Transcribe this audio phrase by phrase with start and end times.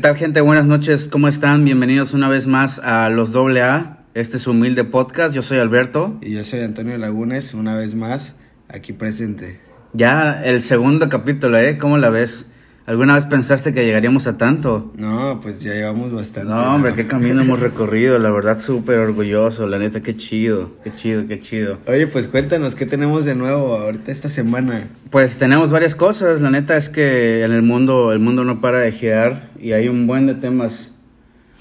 [0.00, 0.40] tal gente?
[0.40, 1.62] Buenas noches, ¿cómo están?
[1.64, 3.98] Bienvenidos una vez más a los AA.
[4.14, 6.16] Este es humilde podcast, yo soy Alberto.
[6.22, 8.34] Y yo soy Antonio Lagunes, una vez más,
[8.68, 9.60] aquí presente.
[9.92, 11.76] Ya el segundo capítulo, ¿eh?
[11.76, 12.46] ¿Cómo la ves?
[12.86, 14.90] ¿Alguna vez pensaste que llegaríamos a tanto?
[14.96, 16.50] No, pues ya llevamos bastante.
[16.50, 20.92] No, hombre, qué camino hemos recorrido, la verdad súper orgulloso, la neta, qué chido, qué
[20.94, 21.78] chido, qué chido.
[21.86, 24.88] Oye, pues cuéntanos, ¿qué tenemos de nuevo ahorita esta semana?
[25.10, 28.78] Pues tenemos varias cosas, la neta es que en el mundo, el mundo no para
[28.78, 30.90] de girar y hay un buen de temas,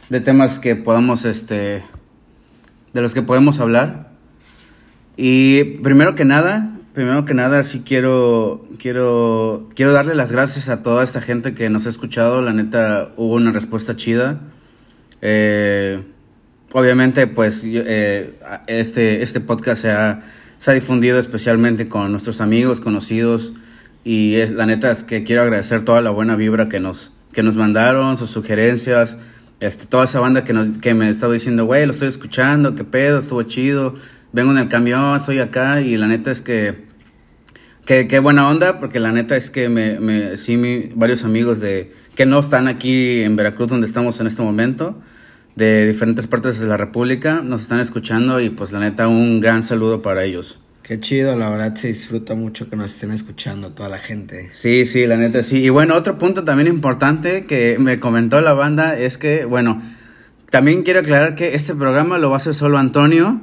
[0.10, 1.84] de temas que podamos, este,
[2.94, 4.10] de los que podemos hablar.
[5.18, 10.84] Y primero que nada, primero que nada sí quiero, quiero, quiero darle las gracias a
[10.84, 12.42] toda esta gente que nos ha escuchado.
[12.42, 14.42] La neta hubo una respuesta chida.
[15.22, 16.04] Eh,
[16.74, 20.24] obviamente, pues eh, este, este podcast se ha,
[20.58, 23.54] se ha difundido especialmente con nuestros amigos, conocidos.
[24.04, 27.56] Y la neta es que quiero agradecer toda la buena vibra que nos, que nos
[27.56, 29.16] mandaron, sus sugerencias.
[29.62, 32.84] Este, toda esa banda que, nos, que me estaba diciendo, güey, lo estoy escuchando, qué
[32.84, 33.96] pedo, estuvo chido.
[34.34, 36.89] Vengo en el camión, estoy acá y la neta es que
[37.86, 41.92] Qué, buena onda, porque la neta es que me, me sí, mi, varios amigos de
[42.16, 44.96] que no están aquí en Veracruz, donde estamos en este momento,
[45.56, 49.64] de diferentes partes de la República, nos están escuchando y pues la neta un gran
[49.64, 50.60] saludo para ellos.
[50.84, 54.50] Qué chido, la verdad se disfruta mucho que nos estén escuchando toda la gente.
[54.54, 55.64] Sí, sí, la neta sí.
[55.64, 59.82] Y bueno, otro punto también importante que me comentó la banda es que, bueno,
[60.50, 63.40] también quiero aclarar que este programa lo va a hacer solo Antonio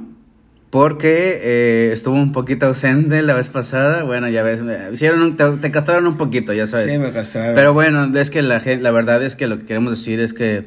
[0.69, 4.03] porque eh, estuvo un poquito ausente la vez pasada.
[4.03, 6.91] Bueno, ya ves, me hicieron te, castraron un poquito, ya sabes.
[6.91, 7.55] Sí, me castraron.
[7.55, 10.65] Pero bueno, es que la, la verdad es que lo que queremos decir es que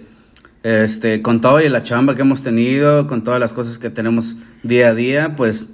[0.63, 4.37] este, con todo y la chamba que hemos tenido, con todas las cosas que tenemos
[4.63, 5.67] día a día, pues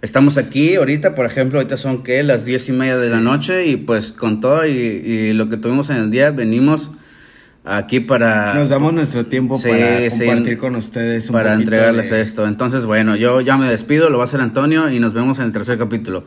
[0.00, 3.66] estamos aquí ahorita, por ejemplo, ahorita son que las diez y media de la noche
[3.66, 6.90] y pues con todo y, y lo que tuvimos en el día venimos
[7.64, 8.54] aquí para...
[8.54, 12.46] Nos damos nuestro tiempo para compartir con ustedes un Para entregarles esto.
[12.46, 15.46] Entonces, bueno, yo ya me despido, lo va a hacer Antonio y nos vemos en
[15.46, 16.24] el tercer capítulo.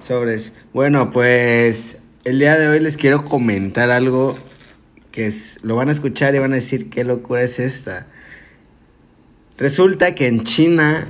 [0.00, 0.52] Sobres.
[0.72, 4.38] Bueno, pues el día de hoy les quiero comentar algo
[5.12, 8.06] que es, lo van a escuchar y van a decir qué locura es esta.
[9.58, 11.08] Resulta que en China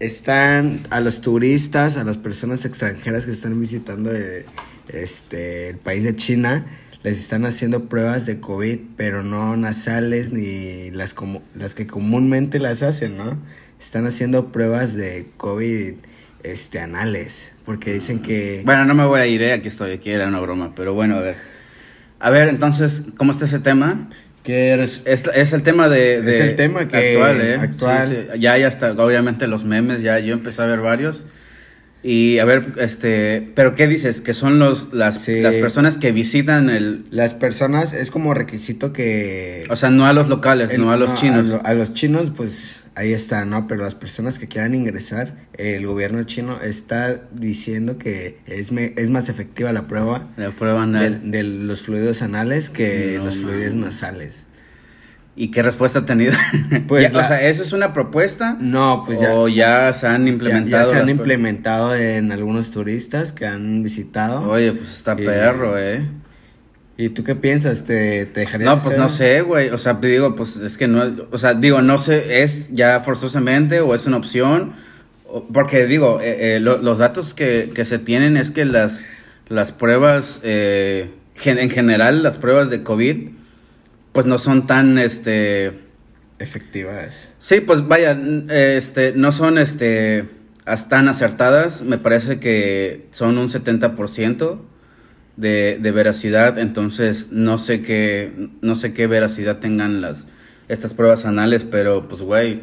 [0.00, 4.46] están a los turistas, a las personas extranjeras que están visitando eh,
[4.88, 6.66] este, el país de China,
[7.02, 12.58] les están haciendo pruebas de COVID, pero no nasales ni las, como, las que comúnmente
[12.58, 13.38] las hacen, ¿no?
[13.78, 15.94] Están haciendo pruebas de COVID
[16.42, 18.62] este, anales, porque dicen que...
[18.64, 19.52] Bueno, no me voy a ir, ¿eh?
[19.52, 21.36] aquí estoy, aquí era una broma, pero bueno, a ver.
[22.18, 24.10] A ver, entonces, ¿cómo está ese tema?
[24.42, 27.54] Que eres, es, el tema de, es el tema que actual, ¿eh?
[27.56, 28.40] actual.
[28.40, 31.26] Ya, ya está, obviamente los memes, ya yo empecé a ver varios.
[32.02, 34.20] Y a ver, este, pero ¿qué dices?
[34.20, 37.04] Que son los, las, las personas que visitan el...
[37.10, 39.66] Las personas, es como requisito que...
[39.68, 41.60] O sea, no a los locales, no a los chinos.
[41.62, 43.66] a, los chinos, pues ahí está, ¿no?
[43.66, 49.28] Pero las personas que quieran ingresar, el gobierno chino está diciendo que es, es más
[49.28, 51.30] efectiva la prueba, la prueba anal.
[51.30, 54.46] De, los fluidos anales que los fluidos nasales.
[55.36, 56.32] ¿Y qué respuesta ha tenido?
[56.86, 58.56] Pues, o sea, ¿eso es una propuesta?
[58.60, 59.34] No, pues ya.
[59.34, 60.84] ¿O ya se han implementado?
[60.84, 64.50] Ya, se han implementado en algunos turistas que han visitado.
[64.50, 66.04] Oye, pues está perro, ¿eh?
[66.96, 67.84] ¿Y tú qué piensas?
[67.84, 69.70] ¿Te, te dejarías No, pues no sé, güey.
[69.70, 71.04] O sea, digo, pues es que no.
[71.30, 74.74] O sea, digo, no sé, ¿es ya forzosamente o es una opción?
[75.52, 79.06] Porque digo, eh, eh, los datos que, que, se tienen es que las,
[79.48, 81.10] las pruebas, eh,
[81.44, 83.28] en general, las pruebas de COVID,
[84.12, 85.88] pues no son tan, este...
[86.38, 87.28] Efectivas.
[87.38, 90.26] Sí, pues vaya, este, no son, este,
[90.88, 91.82] tan acertadas.
[91.82, 94.58] Me parece que son un 70%
[95.36, 100.26] de, de, veracidad, entonces no sé qué, no sé qué veracidad tengan las,
[100.68, 102.60] estas pruebas anales, pero pues güey,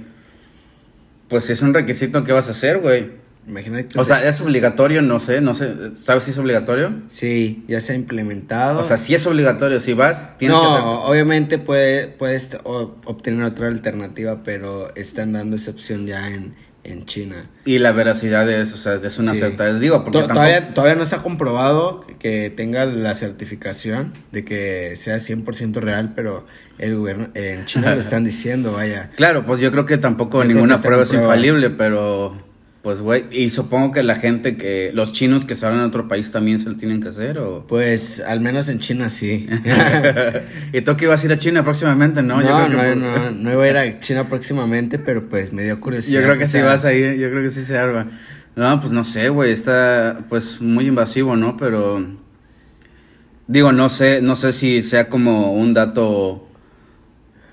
[1.27, 3.11] pues si es un requisito, ¿qué vas a hacer, güey?
[3.47, 3.97] Imagínate.
[3.97, 5.73] O sea, es obligatorio, no sé, no sé,
[6.03, 6.93] ¿sabes si es obligatorio?
[7.07, 8.81] Sí, ya se ha implementado.
[8.81, 14.43] O sea, si es obligatorio, si vas, tienes no, obviamente puede, puedes obtener otra alternativa,
[14.43, 17.49] pero están dando esa opción ya en, en China.
[17.63, 19.79] Y la veracidad es, o sea, es una certeza.
[19.79, 25.17] Digo, porque todavía, todavía no se ha comprobado que tenga la certificación de que sea
[25.17, 26.45] 100% real, pero
[26.79, 29.11] el gobierno en China lo están diciendo, vaya.
[29.15, 32.46] Claro, pues yo creo que tampoco ninguna prueba es infalible, pero
[32.87, 36.31] pues, güey, y supongo que la gente que, los chinos que salen a otro país
[36.31, 37.67] también se lo tienen que hacer, ¿o?
[37.67, 39.45] Pues, al menos en China sí.
[40.71, 42.41] ¿Y tú que ibas a ir a China próximamente, no?
[42.41, 46.21] No, no, no, no iba a ir a China próximamente, pero pues me dio curiosidad.
[46.21, 48.09] Yo creo que sí vas a ir, yo creo que sí se arma.
[48.55, 51.57] No, pues no sé, güey, está pues muy invasivo, ¿no?
[51.57, 52.07] Pero
[53.47, 56.46] digo, no sé, no sé si sea como un dato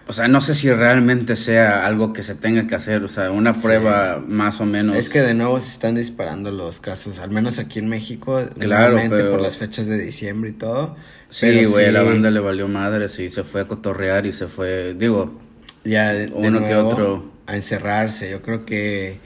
[0.06, 3.30] o sea, no sé si realmente sea algo que se tenga que hacer, o sea,
[3.30, 4.96] una prueba más o menos.
[4.96, 8.98] Es que de nuevo se están disparando los casos, al menos aquí en México, claro,
[9.08, 10.96] por las fechas de diciembre y todo.
[11.30, 14.94] Sí, güey, la banda le valió madre, sí, se fue a cotorrear y se fue,
[14.94, 15.40] digo,
[15.84, 17.32] ya uno que otro.
[17.46, 19.18] A encerrarse, yo creo que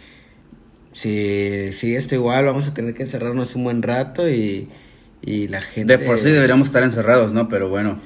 [0.90, 4.68] si sigue esto igual, vamos a tener que encerrarnos un buen rato y,
[5.22, 5.96] y la gente...
[5.96, 7.48] De por sí deberíamos estar encerrados, ¿no?
[7.48, 8.00] Pero bueno.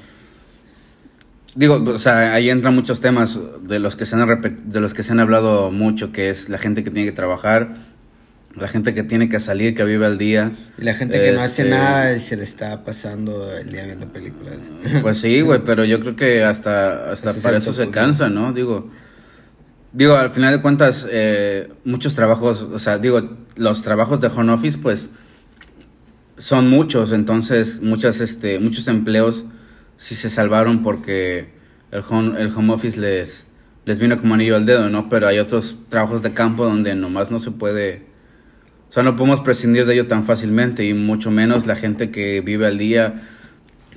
[1.55, 5.03] Digo, o sea, ahí entran muchos temas de los que se han de los que
[5.03, 7.75] se han hablado mucho, que es la gente que tiene que trabajar,
[8.57, 10.53] la gente que tiene que salir, que vive al día.
[10.79, 13.85] Y la gente que no hace este, nada y se le está pasando el día
[13.85, 14.55] viendo películas.
[15.03, 18.55] Pues sí, güey, pero yo creo que hasta, hasta para eso se cansa, ¿no?
[18.55, 18.91] Digo,
[19.93, 23.23] digo, al final de cuentas, eh, muchos trabajos, o sea, digo,
[23.57, 25.11] los trabajos de home office, pues,
[26.39, 29.45] son muchos, entonces, muchas, este, muchos empleos
[29.97, 31.49] sí se salvaron porque
[31.91, 33.47] el home, el home office les,
[33.85, 35.09] les vino como anillo al dedo, ¿no?
[35.09, 38.11] Pero hay otros trabajos de campo donde nomás no se puede...
[38.91, 42.41] O sea, no podemos prescindir de ello tan fácilmente y mucho menos la gente que
[42.43, 43.23] vive al día.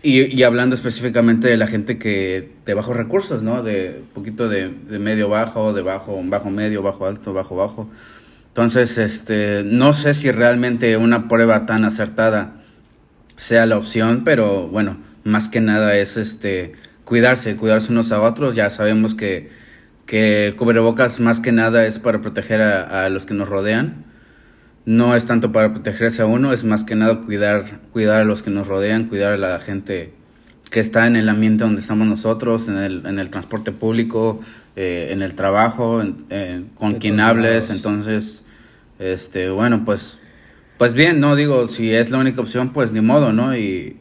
[0.01, 3.61] Y, y hablando específicamente de la gente que de bajos recursos, ¿no?
[3.61, 7.89] De poquito de, de, medio bajo, de bajo, bajo medio, bajo alto, bajo bajo.
[8.49, 12.61] Entonces, este, no sé si realmente una prueba tan acertada
[13.35, 16.73] sea la opción, pero bueno, más que nada es este
[17.03, 18.55] cuidarse, cuidarse unos a otros.
[18.55, 19.49] Ya sabemos que,
[20.05, 24.05] que el cubrebocas más que nada es para proteger a, los que nos rodean.
[24.85, 28.43] No es tanto para protegerse a uno, es más que nada cuidar, cuidar a los
[28.43, 30.13] que nos rodean, cuidar a la gente
[30.69, 34.41] que está en el ambiente donde estamos nosotros, en el, en el transporte público,
[34.75, 36.03] eh, en el trabajo,
[36.75, 37.71] con quien hables.
[37.71, 38.43] Entonces,
[38.99, 40.19] este, bueno, pues,
[40.77, 43.57] pues bien, no digo, si es la única opción, pues ni modo, ¿no?
[43.57, 43.97] Y,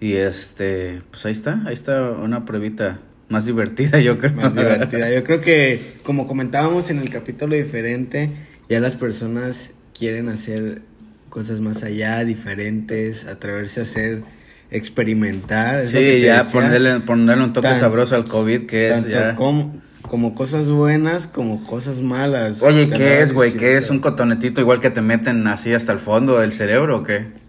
[0.00, 4.32] y este, pues ahí está, ahí está una pruebita más divertida, yo creo.
[4.32, 5.12] Más divertida.
[5.12, 8.30] Yo creo que, como comentábamos en el capítulo diferente,
[8.68, 10.82] ya las personas quieren hacer
[11.28, 14.22] cosas más allá, diferentes, atreverse a hacer,
[14.70, 15.84] experimentar.
[15.86, 19.34] Sí, ya ponerle, ponerle un toque sabroso al COVID, que es ya...
[19.34, 22.62] Como, como cosas buenas, como cosas malas.
[22.62, 23.52] Oye, ¿qué es, güey?
[23.54, 27.02] ¿Qué es un cotonetito igual que te meten así hasta el fondo del cerebro o
[27.02, 27.45] qué?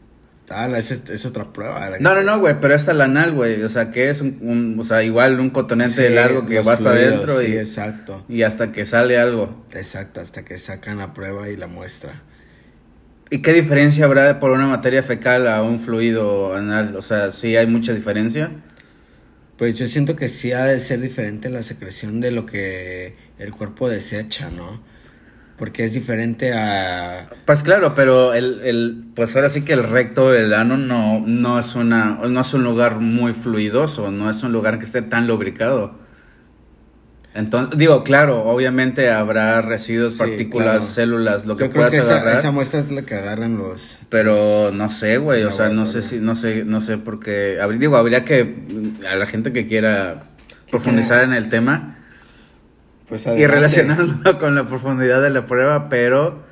[0.49, 1.89] Ah, es, es otra prueba.
[1.99, 3.63] No, no, no, güey, pero esta la anal, güey.
[3.63, 7.39] O sea, que es un, o sea, igual un cotonete largo que va hasta adentro.
[7.39, 8.23] Sí, y, exacto.
[8.29, 9.65] Y hasta que sale algo.
[9.73, 12.21] Exacto, hasta que sacan la prueba y la muestra.
[13.29, 16.95] ¿Y qué diferencia habrá por una materia fecal a un fluido anal?
[16.95, 18.51] O sea, ¿sí hay mucha diferencia?
[19.57, 23.51] Pues yo siento que sí ha de ser diferente la secreción de lo que el
[23.51, 24.81] cuerpo desecha, ¿no?
[25.57, 27.29] Porque es diferente a...
[27.45, 31.59] Pues claro, pero el, el, pues ahora sí que el recto del ano no, no,
[31.59, 35.25] es una, no es un lugar muy fluidoso, no es un lugar que esté tan
[35.27, 35.95] lubricado.
[37.33, 42.79] Entonces, digo, claro, obviamente habrá residuos, partículas, células, lo que creo que esa, esa, muestra
[42.79, 43.99] es la que agarran los...
[44.09, 47.59] Pero no sé, güey, o sea, no sé si, no sé, no sé por qué...
[47.77, 48.55] Digo, habría que,
[49.07, 50.23] a la gente que quiera
[50.69, 51.96] profundizar en el tema
[53.07, 56.43] pues y relacionándolo con la profundidad de la prueba, pero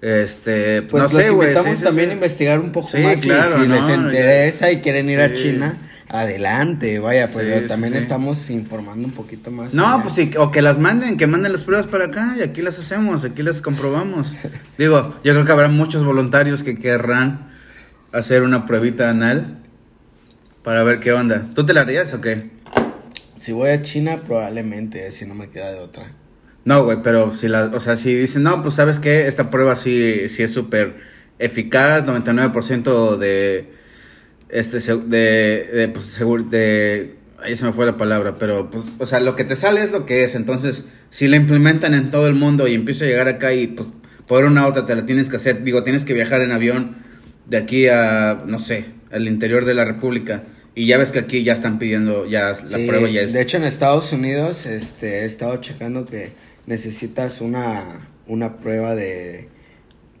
[0.00, 3.88] este pues no los sé, invitamos también a investigar un poco más claro, si, les
[3.88, 5.76] interesa y quieren ir a China
[6.08, 10.78] adelante vaya pues también estamos informando un poquito más no pues sí o que las
[10.78, 14.34] manden que manden las pruebas para acá y aquí las hacemos aquí las comprobamos.
[14.78, 17.50] Digo yo creo que habrá muchos voluntarios que querrán
[18.12, 19.58] hacer una pruebita anal
[20.62, 21.46] para ver qué onda.
[21.54, 22.50] Tú te la harías o qué
[23.40, 26.12] si voy a China, probablemente, si no me queda de otra.
[26.66, 29.76] No, güey, pero si la, o sea, si dicen, no, pues sabes que esta prueba
[29.76, 30.96] sí, sí es súper
[31.38, 33.70] eficaz, 99% de,
[34.50, 39.06] este, de, de, pues, seguro, de, ahí se me fue la palabra, pero, pues, o
[39.06, 42.28] sea, lo que te sale es lo que es, entonces, si la implementan en todo
[42.28, 43.88] el mundo y empieza a llegar acá y, pues,
[44.26, 46.96] por una otra te la tienes que hacer, digo, tienes que viajar en avión
[47.46, 50.42] de aquí a, no sé, al interior de la República
[50.74, 53.32] y ya ves que aquí ya están pidiendo, ya la prueba ya es...
[53.32, 56.32] De hecho, en Estados Unidos este, he estado checando que
[56.66, 59.48] necesitas una, una prueba de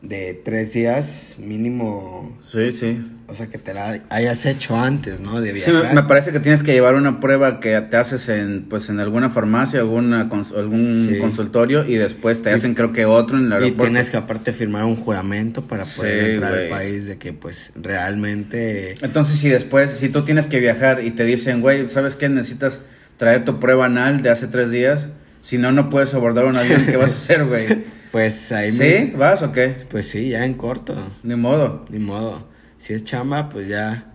[0.02, 2.38] de tres días mínimo.
[2.50, 3.00] Sí, sí.
[3.26, 5.40] O sea, que te la hayas hecho antes, ¿no?
[5.40, 5.88] De viajar.
[5.88, 8.98] Sí, me, parece que tienes que llevar una prueba que te haces en, pues, en
[8.98, 13.82] alguna farmacia, alguna, algún consultorio y después te hacen creo que otro en el aeropuerto.
[13.84, 17.70] Y tienes que aparte firmar un juramento para poder entrar al país de que pues
[17.76, 18.94] realmente...
[19.02, 22.28] Entonces si después, si tú tienes que viajar y te dicen, güey, ¿sabes qué?
[22.28, 22.80] Necesitas
[23.16, 26.84] traer tu prueba anal de hace tres días, si no, no puedes abordar un avión,
[26.86, 27.84] ¿qué vas a hacer, güey?
[28.12, 29.12] Pues ahí ¿Sí?
[29.16, 29.74] ¿Vas o qué?
[29.88, 30.94] Pues sí, ya en corto.
[31.22, 31.84] Ni modo.
[31.90, 32.46] Ni modo.
[32.78, 34.06] Si es chamba, pues ya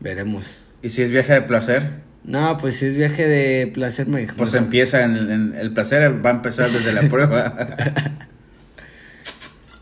[0.00, 0.58] veremos.
[0.82, 2.02] ¿Y si es viaje de placer?
[2.24, 6.30] No, pues si es viaje de placer, me Pues empieza en, en- el placer va
[6.30, 7.54] a empezar desde la prueba.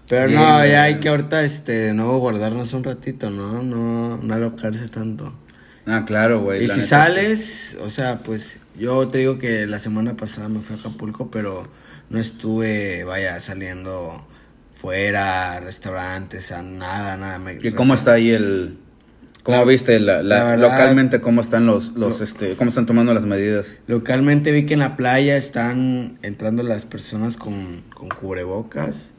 [0.09, 3.63] Pero no, ya hay que ahorita, este, de nuevo guardarnos un ratito, ¿no?
[3.63, 5.33] No, no alocarse tanto.
[5.87, 6.65] ah, claro, güey.
[6.65, 6.89] y si neta.
[6.89, 11.31] sales, o sea, pues yo te digo que la semana pasada me fui a Acapulco,
[11.31, 11.69] pero
[12.11, 14.27] no estuve, vaya, saliendo
[14.75, 17.39] fuera, restaurantes, a nada, nada.
[17.39, 18.79] Me- ¿Y cómo está ahí el...
[19.45, 22.69] ¿Cómo La- viste la, la- la verdad- localmente cómo están los, los Lo- este, cómo
[22.69, 23.67] están tomando las medidas?
[23.89, 29.11] Localmente vi que en la playa están entrando las personas con, con cubrebocas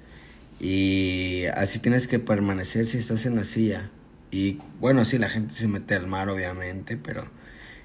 [0.62, 3.90] y así tienes que permanecer si estás en la silla.
[4.32, 7.26] Y bueno, sí, la gente se mete al mar, obviamente, pero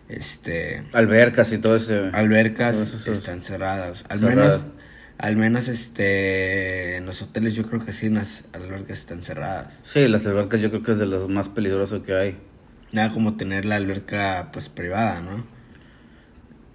[0.09, 2.11] este Albercas y todo ese...
[2.13, 4.05] albercas Todo eso es- están cerradas.
[4.09, 4.61] Al Cerradas.
[4.63, 4.78] menos,
[5.19, 9.81] al menos este en los hoteles yo creo que sí, las albercas están cerradas.
[9.85, 12.37] Sí, las albercas yo creo que es de los más peligrosos que hay.
[12.93, 15.45] Nada como tener la alberca pues privada, ¿no?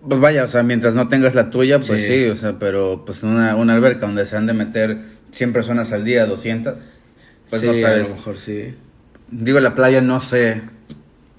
[0.07, 2.25] Pues vaya, o sea, mientras no tengas la tuya, pues sí, Sí.
[2.29, 4.99] o sea, pero pues una, una alberca donde se han de meter
[5.31, 6.75] 100 personas al día, 200,
[7.49, 8.09] pues Sí, no A sabes.
[8.09, 8.75] lo mejor sí.
[9.31, 10.61] Digo, la playa no sé.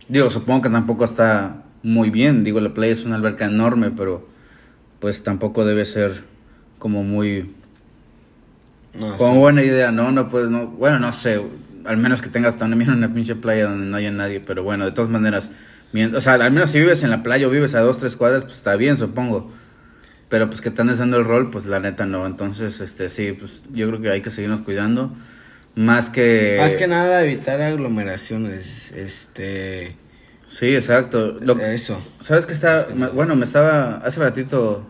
[0.08, 2.42] Digo, supongo que tampoco está muy bien.
[2.42, 4.26] Digo, la playa es una alberca enorme, pero
[4.98, 6.24] pues tampoco debe ser
[6.84, 7.50] como muy...
[8.92, 9.38] No, Como sí.
[9.38, 10.12] buena idea, ¿no?
[10.12, 10.66] No pues no...
[10.66, 11.40] Bueno, no sé.
[11.86, 14.40] Al menos que tengas también una pinche playa donde no haya nadie.
[14.40, 15.50] Pero bueno, de todas maneras...
[16.14, 18.42] O sea, al menos si vives en la playa o vives a dos, tres cuadras,
[18.42, 19.50] pues está bien, supongo.
[20.28, 22.26] Pero pues que andes dando el rol, pues la neta no.
[22.26, 25.10] Entonces, este, sí, pues yo creo que hay que seguirnos cuidando.
[25.74, 26.58] Más que...
[26.60, 29.96] Más que nada evitar aglomeraciones, este,
[30.50, 31.38] Sí, exacto.
[31.40, 31.98] Lo, eso.
[32.20, 32.88] ¿Sabes qué está?
[33.14, 34.86] bueno, me estaba, hace ratito,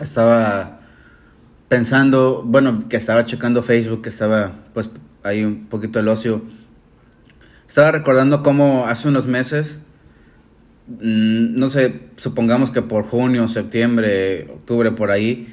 [0.00, 0.80] estaba
[1.68, 4.90] pensando, bueno, que estaba checando Facebook, que estaba, pues,
[5.22, 6.42] ahí un poquito el ocio.
[7.66, 9.80] Estaba recordando cómo hace unos meses,
[10.86, 15.52] mm, no sé, supongamos que por junio, septiembre, octubre, por ahí,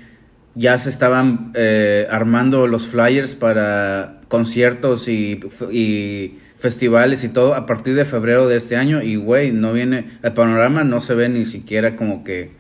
[0.54, 5.40] ya se estaban eh, armando los flyers para conciertos y,
[5.72, 10.12] y festivales y todo a partir de febrero de este año y güey, no viene,
[10.22, 12.52] el panorama no se ve ni siquiera como que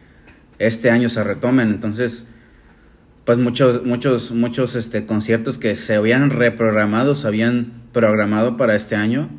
[0.57, 2.23] este año se retomen, entonces
[3.25, 8.95] pues muchos muchos muchos este conciertos que se habían reprogramado, se habían programado para este
[8.95, 9.29] año,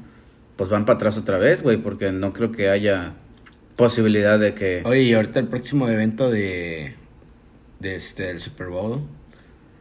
[0.57, 3.15] pues van para atrás otra vez, güey, porque no creo que haya
[3.77, 6.95] posibilidad de que Oye, y ahorita el próximo evento de,
[7.81, 9.03] de este, del Super Bowl,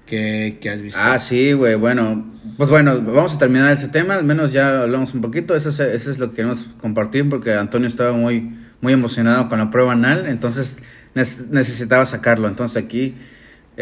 [0.05, 0.99] ¿qué, qué has visto?
[1.01, 2.25] Ah, sí, güey, bueno,
[2.57, 5.79] pues bueno, vamos a terminar ese tema, al menos ya hablamos un poquito, eso es,
[5.79, 9.93] eso es lo que queremos compartir porque Antonio estaba muy, muy emocionado con la prueba
[9.93, 10.77] anal, entonces
[11.13, 13.15] necesitaba sacarlo, entonces aquí,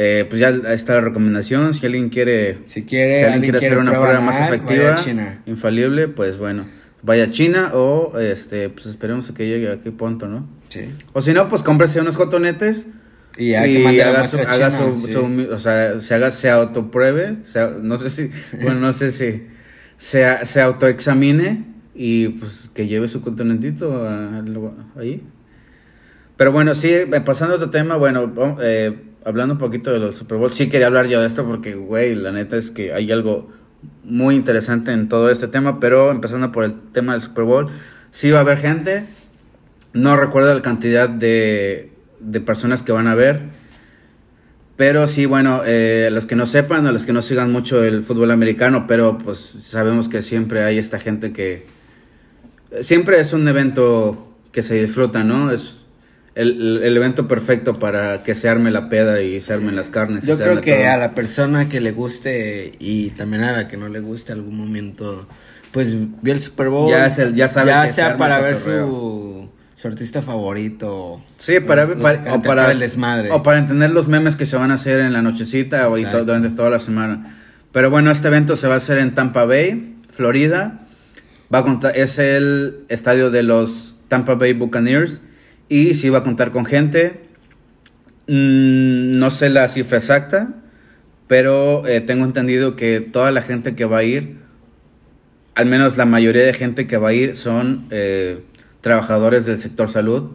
[0.02, 3.78] eh, pues ya está la recomendación, si alguien quiere, Si quiere, si alguien quiere hacer
[3.78, 6.64] una prueba más efectiva, a infalible, pues bueno,
[7.02, 10.48] vaya a China o, este, pues esperemos que llegue aquí pronto, ¿no?
[10.70, 10.90] Sí.
[11.12, 12.88] O si no, pues cómprese unos cotonetes
[13.38, 15.12] Y hay y que haga a su, haga su- sí.
[15.12, 18.32] su- o sea, se haga, se autopruebe, se- no sé si,
[18.64, 19.48] bueno, no sé si,
[19.98, 25.24] se, se autoexamine y pues que lleve su contenentito a- lo- ahí.
[26.38, 30.16] Pero bueno, sí, eh, pasando a otro tema, bueno, eh, hablando un poquito de los
[30.16, 33.12] Super Bowl, sí quería hablar yo de esto porque, güey, la neta es que hay
[33.12, 33.52] algo
[34.04, 37.68] muy interesante en todo este tema, pero empezando por el tema del Super Bowl,
[38.12, 39.06] sí va a haber gente,
[39.94, 43.42] no recuerdo la cantidad de, de personas que van a ver,
[44.80, 48.02] pero sí, bueno, eh, los que no sepan, a los que no sigan mucho el
[48.02, 51.66] fútbol americano, pero pues sabemos que siempre hay esta gente que...
[52.80, 55.52] Siempre es un evento que se disfruta, ¿no?
[55.52, 55.79] Es
[56.36, 60.26] el, el- evento perfecto para que se arme la peda y se armen las carnes.
[60.26, 60.90] Yo se creo que todo.
[60.92, 64.58] a la persona que le guste y también a la que no le guste algún
[64.58, 65.28] momento,
[65.72, 66.90] pues vio el Super Bowl.
[66.90, 71.22] Ya es el- ya sabe Ya que se sea para ver su, su artista favorito.
[71.38, 73.32] Sí, para, sé, para- o, para el desmadre.
[73.32, 76.06] o para entender los memes que se van a hacer en la nochecita o y
[76.06, 77.38] to- durante toda la semana.
[77.72, 80.82] Pero bueno, este evento se va a hacer en Tampa Bay, Florida.
[81.54, 85.22] Va a contar, es el estadio de los Tampa Bay Buccaneers
[85.70, 87.30] y sí va a contar con gente.
[88.28, 90.54] Mm, no sé la cifra exacta,
[91.28, 94.38] pero eh, tengo entendido que toda la gente que va a ir,
[95.56, 98.44] al menos la mayoría de gente que va a ir son eh,
[98.82, 100.32] trabajadores del sector salud,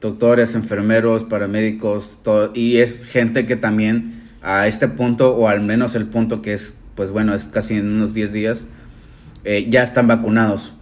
[0.00, 5.94] doctores, enfermeros, paramédicos, todo, y es gente que también a este punto, o al menos
[5.94, 8.66] el punto que es, pues bueno, es casi en unos 10 días,
[9.44, 10.74] eh, ya están vacunados.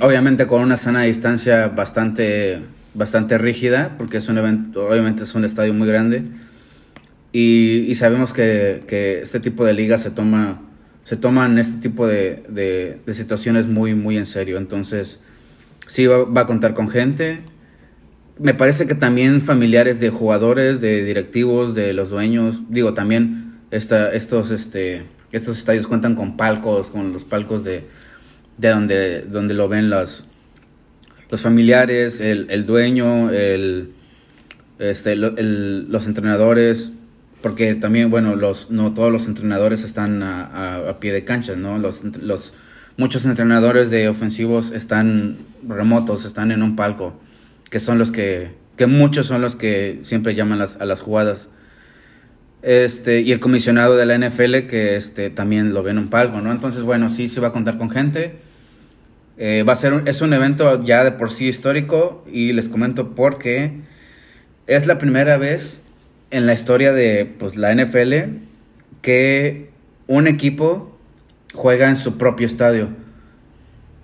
[0.00, 2.62] Obviamente con una sana distancia bastante,
[2.96, 6.24] bastante rígida, porque es un evento, obviamente es un estadio muy grande.
[7.32, 10.62] Y, sabemos que, que, este tipo de ligas se toma
[11.06, 14.58] se toman este tipo de, de, situaciones muy, muy en serio.
[14.58, 15.20] Entonces,
[15.86, 17.42] sí va, va, a contar con gente.
[18.40, 24.12] Me parece que también familiares de jugadores, de directivos, de los dueños, digo, también esta,
[24.12, 27.84] estos, este, estos estadios cuentan con palcos, con los palcos de,
[28.58, 30.24] de donde, donde lo ven los,
[31.30, 33.90] los familiares, el, el dueño, el,
[34.78, 36.92] este, el, los entrenadores,
[37.42, 41.78] porque también, bueno, los, no todos los entrenadores están a, a, pie de cancha, ¿no?
[41.78, 42.54] Los, los,
[42.96, 47.18] muchos entrenadores de ofensivos están remotos, están en un palco,
[47.70, 51.48] que son los que, que muchos son los que siempre llaman las, a las jugadas.
[52.62, 56.40] Este, y el comisionado de la NFL que este, también lo ve en un palco,
[56.40, 56.50] ¿no?
[56.50, 58.45] Entonces, bueno, sí se va a contar con gente.
[59.38, 63.14] Eh, va a ser es un evento ya de por sí histórico y les comento
[63.14, 63.72] porque
[64.66, 65.80] es la primera vez
[66.30, 68.38] en la historia de pues, la NFL
[69.02, 69.70] que
[70.06, 70.98] un equipo
[71.54, 72.88] juega en su propio estadio.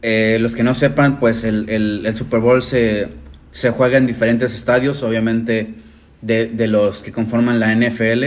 [0.03, 3.09] Eh, los que no sepan, pues el, el, Super Bowl se,
[3.53, 5.75] se, juega en diferentes estadios, obviamente
[6.23, 8.25] de, de, los que conforman la NFL.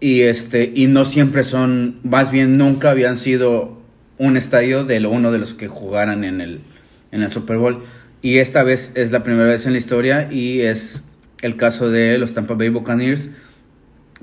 [0.00, 3.79] Y, este, y no siempre son, más bien nunca habían sido
[4.20, 6.60] un estadio de uno de los que jugaran en el,
[7.10, 7.82] en el Super Bowl.
[8.20, 11.02] Y esta vez es la primera vez en la historia y es
[11.40, 13.30] el caso de los Tampa Bay Buccaneers,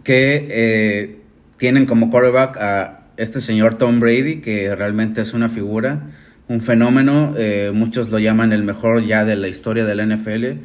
[0.03, 1.17] que eh,
[1.57, 6.11] tienen como quarterback a este señor Tom Brady, que realmente es una figura,
[6.47, 10.59] un fenómeno, eh, muchos lo llaman el mejor ya de la historia de la NFL.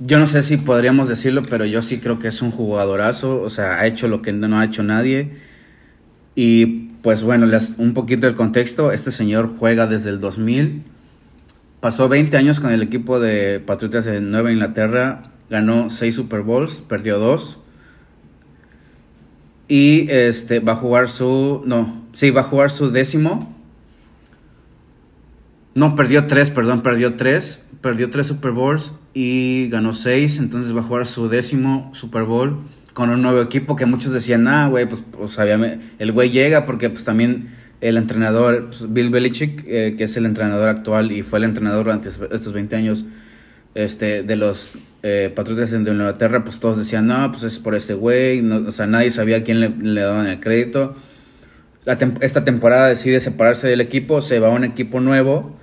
[0.00, 3.48] Yo no sé si podríamos decirlo, pero yo sí creo que es un jugadorazo, o
[3.48, 5.30] sea, ha hecho lo que no ha hecho nadie.
[6.36, 7.46] Y pues bueno,
[7.78, 10.80] un poquito del contexto, este señor juega desde el 2000,
[11.80, 16.82] pasó 20 años con el equipo de Patriotas de Nueva Inglaterra, ganó seis Super Bowls,
[16.88, 17.58] perdió dos.
[19.68, 21.62] Y este va a jugar su.
[21.66, 23.54] No, sí, va a jugar su décimo.
[25.74, 27.62] No, perdió tres, perdón, perdió tres.
[27.82, 30.38] Perdió tres Super Bowls y ganó seis.
[30.38, 32.60] Entonces va a jugar su décimo Super Bowl
[32.98, 35.38] con un nuevo equipo que muchos decían, ah, güey, pues, pues
[36.00, 40.26] el güey llega porque pues también el entrenador, pues, Bill Belichick, eh, que es el
[40.26, 43.04] entrenador actual y fue el entrenador durante estos 20 años,
[43.76, 44.72] este, de los
[45.04, 48.88] eh, patriotas de Inglaterra, pues todos decían, no, pues es por este güey, o sea,
[48.88, 50.96] nadie sabía a quién le, daban el crédito.
[52.20, 55.56] esta temporada decide separarse del equipo, se va a un equipo nuevo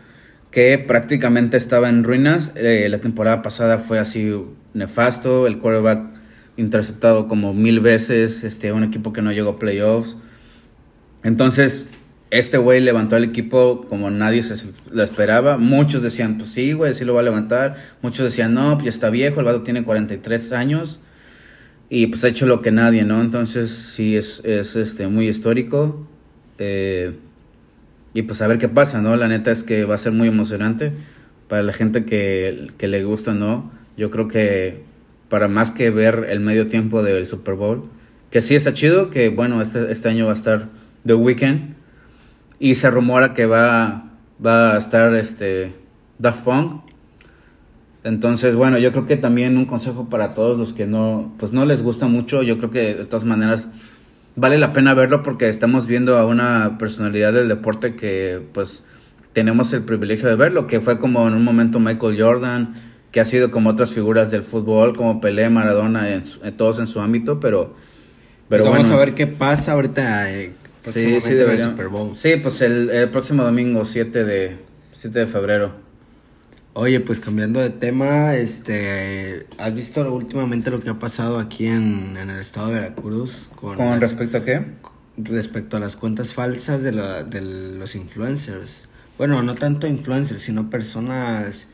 [0.52, 2.54] que prácticamente estaba en ruinas.
[2.56, 4.34] Eh, la temporada pasada fue así
[4.74, 6.15] nefasto, el quarterback
[6.58, 10.16] interceptado como mil veces, este, un equipo que no llegó a playoffs.
[11.24, 11.88] Entonces,
[12.32, 15.58] este güey levantó el equipo como nadie se lo esperaba.
[15.58, 17.76] Muchos decían, pues sí, güey, sí lo va a levantar.
[18.02, 21.00] Muchos decían, no, pues ya está viejo, el vato tiene 43 años.
[21.90, 23.22] Y pues ha hecho lo que nadie, ¿no?
[23.22, 26.08] Entonces sí es, es este, muy histórico.
[26.58, 27.14] Eh,
[28.14, 29.16] y pues a ver qué pasa, ¿no?
[29.16, 30.94] La neta es que va a ser muy emocionante
[31.48, 33.72] para la gente que, que le gusta, ¿no?
[33.98, 34.84] Yo creo que
[35.30, 37.90] para más que ver el medio tiempo del Super Bowl,
[38.30, 40.70] que sí está chido, que bueno, este, este año va a estar
[41.06, 41.76] The Weeknd
[42.60, 44.12] y se rumora que va,
[44.46, 45.74] va a estar este
[46.20, 46.82] Daft Punk.
[48.04, 51.66] Entonces, bueno, yo creo que también un consejo para todos los que no, pues no
[51.66, 53.68] les gusta mucho, yo creo que de todas maneras
[54.36, 58.84] vale la pena verlo porque estamos viendo a una personalidad del deporte que pues
[59.34, 62.76] tenemos el privilegio de verlo, que fue como en un momento Michael Jordan,
[63.16, 66.26] que ha sido como otras figuras del fútbol, como Pelé, Maradona, en,
[66.58, 67.74] todos en su ámbito, pero...
[68.50, 70.34] pero pues vamos a ver qué pasa ahorita.
[70.34, 70.52] Eh,
[70.92, 72.18] Sí, sí, Super Bowl.
[72.18, 74.58] Sí, pues el, próximo domingo, 7 de,
[75.00, 75.72] 7 de febrero.
[76.74, 82.18] Oye, pues cambiando de tema, este, ¿has visto últimamente lo que ha pasado aquí en,
[82.18, 83.48] el estado de Veracruz?
[83.56, 84.62] Con, ¿Con respecto a qué?
[85.16, 88.84] Respecto a las cuentas falsas de, la, de los influencers.
[89.18, 91.70] Bueno, no tanto influencers, sino personas,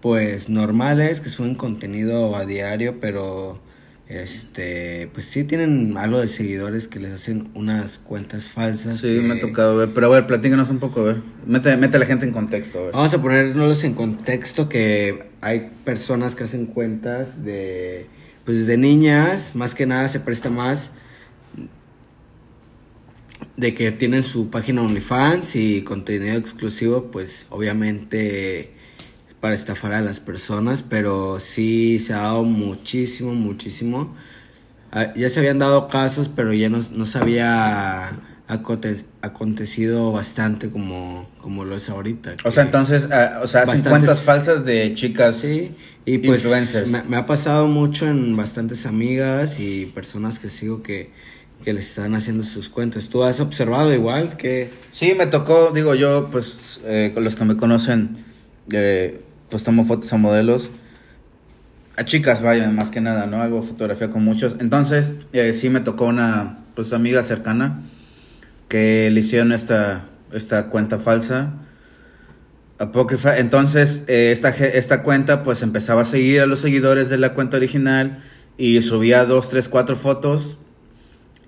[0.00, 3.60] pues, normales que suben contenido a diario, pero
[4.08, 8.98] este, pues sí tienen algo de seguidores que les hacen unas cuentas falsas.
[8.98, 11.96] Sí, me ha tocado ver, pero a ver, platícanos un poco, a ver, mete, mete
[11.96, 12.90] a la gente en contexto.
[12.92, 18.06] Vamos a ponernos en contexto que hay personas que hacen cuentas de,
[18.44, 20.90] pues de niñas, más que nada se presta más
[23.56, 28.75] de que tienen su página OnlyFans y contenido exclusivo, pues obviamente
[29.40, 34.14] para estafar a las personas, pero sí se ha dado muchísimo, muchísimo.
[34.92, 38.18] Ah, ya se habían dado casos, pero ya no, no se había
[39.20, 42.36] acontecido bastante como, como lo es ahorita.
[42.44, 45.36] O sea, entonces, ah, o sea, hacen cuentas falsas de chicas.
[45.36, 46.88] Sí, y pues influencers.
[46.88, 51.10] me, me ha pasado mucho en bastantes amigas y personas que sigo que,
[51.64, 53.08] que les están haciendo sus cuentas.
[53.08, 54.70] ¿Tú has observado igual que...
[54.92, 58.24] Sí, me tocó, digo yo, pues eh, con los que me conocen,
[58.70, 60.70] eh, pues tomo fotos a modelos.
[61.96, 63.42] A chicas, vaya, más que nada, ¿no?
[63.42, 64.56] Hago fotografía con muchos.
[64.60, 67.82] Entonces, eh, sí me tocó una, pues, amiga cercana
[68.68, 71.54] que le hicieron esta, esta cuenta falsa,
[72.78, 73.38] apócrifa.
[73.38, 77.56] Entonces, eh, esta, esta cuenta, pues, empezaba a seguir a los seguidores de la cuenta
[77.56, 78.18] original
[78.58, 80.56] y subía dos, tres, cuatro fotos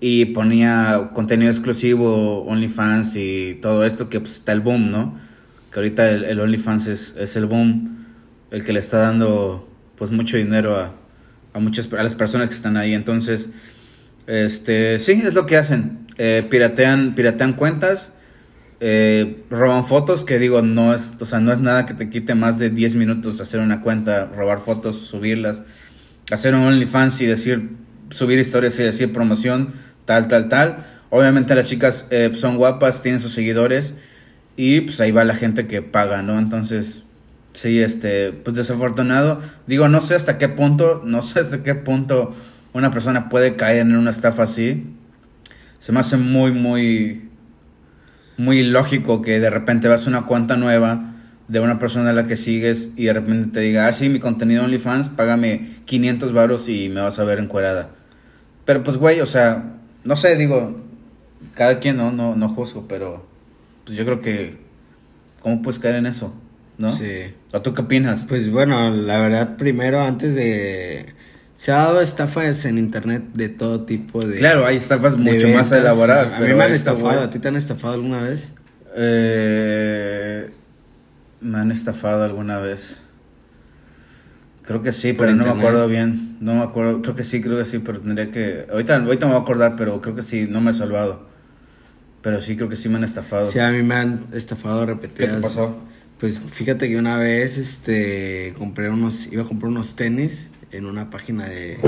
[0.01, 5.28] y ponía contenido exclusivo, OnlyFans y todo esto que pues está el boom, ¿no?
[5.73, 8.07] Que ahorita el, el OnlyFans es, es el boom,
[8.51, 10.93] el que le está dando pues mucho dinero a,
[11.53, 12.95] a muchas a las personas que están ahí.
[12.95, 13.49] Entonces,
[14.27, 16.07] este, sí, es lo que hacen.
[16.19, 18.11] Eh, piratean, piratean cuentas,
[18.81, 22.35] eh, roban fotos, que digo, no es, o sea, no es nada que te quite
[22.35, 25.63] más de 10 minutos hacer una cuenta, robar fotos, subirlas,
[26.31, 27.71] hacer un OnlyFans y decir,
[28.11, 29.73] subir historias y decir promoción,
[30.05, 30.87] tal, tal, tal.
[31.11, 33.95] Obviamente las chicas eh, son guapas, tienen sus seguidores
[34.59, 36.37] y pues ahí va la gente que paga, ¿no?
[36.37, 37.05] Entonces,
[37.53, 39.41] sí, este, pues desafortunado.
[39.69, 42.35] Digo, no sé hasta qué punto, no sé hasta qué punto
[42.73, 44.85] una persona puede caer en una estafa así.
[45.79, 47.29] Se me hace muy, muy,
[48.37, 51.15] muy lógico que de repente vas a una cuenta nueva
[51.47, 54.19] de una persona a la que sigues y de repente te diga, ah, sí, mi
[54.19, 57.91] contenido OnlyFans, págame 500 varos y me vas a ver encuerada.
[58.65, 60.81] Pero pues, güey, o sea, no sé, digo,
[61.55, 63.38] cada quien no, no, no juzgo, pero
[63.89, 64.59] pues yo creo que,
[65.41, 66.35] ¿cómo puedes caer en eso?
[66.77, 66.93] ¿No?
[66.93, 67.33] Sí.
[67.55, 68.27] ¿O tú qué opinas?
[68.29, 71.15] Pues bueno, la verdad, primero, antes de...
[71.57, 74.37] Se ha dado estafas en internet de todo tipo de...
[74.37, 76.35] claro, hay estafas mucho más elaboradas.
[76.35, 78.53] A mí me han estafado, ¿a ti te han estafado alguna vez?
[78.95, 80.51] Eh,
[81.41, 83.01] me han estafado alguna vez.
[84.65, 86.37] Creo que sí, pero no me acuerdo bien.
[86.41, 87.01] No me acuerdo.
[87.01, 88.67] Creo que sí, creo que sí, pero tendría que.
[88.71, 91.28] Ahorita, ahorita me voy a acordar, pero creo que sí, no me he salvado.
[92.23, 93.51] Pero sí, creo que sí me han estafado.
[93.51, 95.37] Sí, a mí me han estafado ¿Qué repetidas.
[95.37, 95.77] te pasó?
[96.19, 101.11] Pues fíjate que una vez este compré unos iba a comprar unos tenis en una
[101.11, 101.79] página de,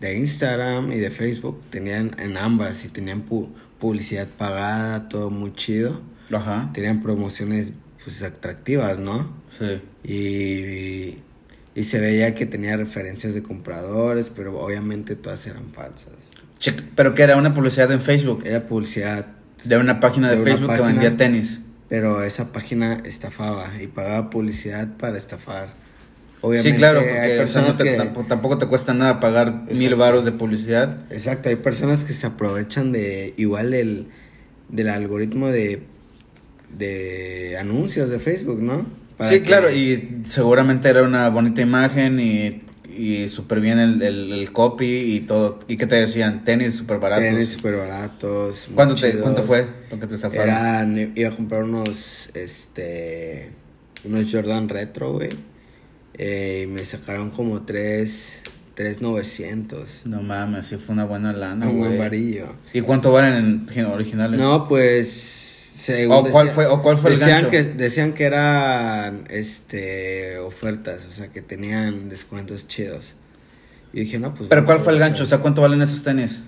[0.00, 3.48] de Instagram y de Facebook, tenían en ambas y tenían pu-
[3.78, 6.00] publicidad pagada, todo muy chido.
[6.32, 6.70] Ajá.
[6.74, 7.72] Tenían promociones
[8.02, 9.32] pues atractivas, ¿no?
[9.56, 9.80] Sí.
[10.02, 11.18] Y,
[11.78, 16.12] y se veía que tenía referencias de compradores, pero obviamente todas eran falsas.
[16.58, 17.36] Che, ¿Pero qué era?
[17.36, 18.42] ¿Una publicidad en Facebook?
[18.44, 19.26] Era publicidad,
[19.64, 21.60] De una página de, Facebook que vendía tenis.
[21.88, 25.74] pero esa página estafaba y pagaba publicidad para estafar.
[26.40, 27.96] Obviamente sí, claro, hay porque o sea, personas no te- que...
[27.96, 30.98] tampoco, tampoco te cuesta nada pagar mil varos de publicidad.
[31.10, 34.08] Exacto, hay personas que se aprovechan de igual del,
[34.68, 35.82] del algoritmo de,
[36.76, 38.86] de anuncios de Facebook, ¿no?
[39.16, 42.62] Para sí, que- claro, y seguramente era una bonita imagen y,
[42.96, 45.58] y súper bien el, el, el copy y todo.
[45.68, 46.44] ¿Y qué te decían?
[46.44, 47.24] Tenis súper baratos.
[47.24, 48.68] Tenis súper baratos.
[48.74, 49.18] ¿Cuánto, te.
[49.18, 50.48] ¿Cuánto fue lo que te estafaron?
[50.48, 53.50] Eran, iba a comprar unos, este,
[54.04, 55.30] unos Jordan Retro, güey.
[56.14, 58.42] Eh, y me sacaron como tres,
[58.74, 60.02] tres novecientos.
[60.04, 62.54] No mames, sí fue una buena lana, un buen varillo.
[62.72, 64.38] ¿Y cuánto valen en originales?
[64.38, 65.41] No, pues,
[65.74, 67.50] según ¿O cuál fue- o cuál fue el decían gancho?
[67.50, 73.14] que Decían que eran, este, ofertas, o sea, que tenían descuentos chidos.
[73.92, 74.48] Y dije, no, pues...
[74.48, 75.22] ¿Pero cuál fue el gancho?
[75.24, 76.40] O sea, ¿cuánto valen esos tenis?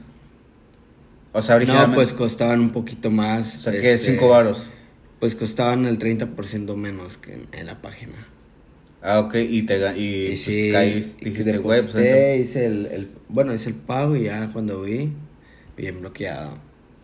[1.32, 1.90] O sea, originalmente.
[1.90, 3.56] No, pues costaban un poquito más.
[3.56, 4.66] O sea, que este, 5 varos.
[5.20, 8.12] Pues costaban el 30% menos que en, en la página.
[9.02, 12.50] Ah, ok, y te y, Y, pues, sí, caíste, y dijiste, güey, pues deposité, entonces-
[12.50, 15.12] hice el, el- bueno, hice el pago y ya cuando vi,
[15.76, 16.56] bien bloqueado.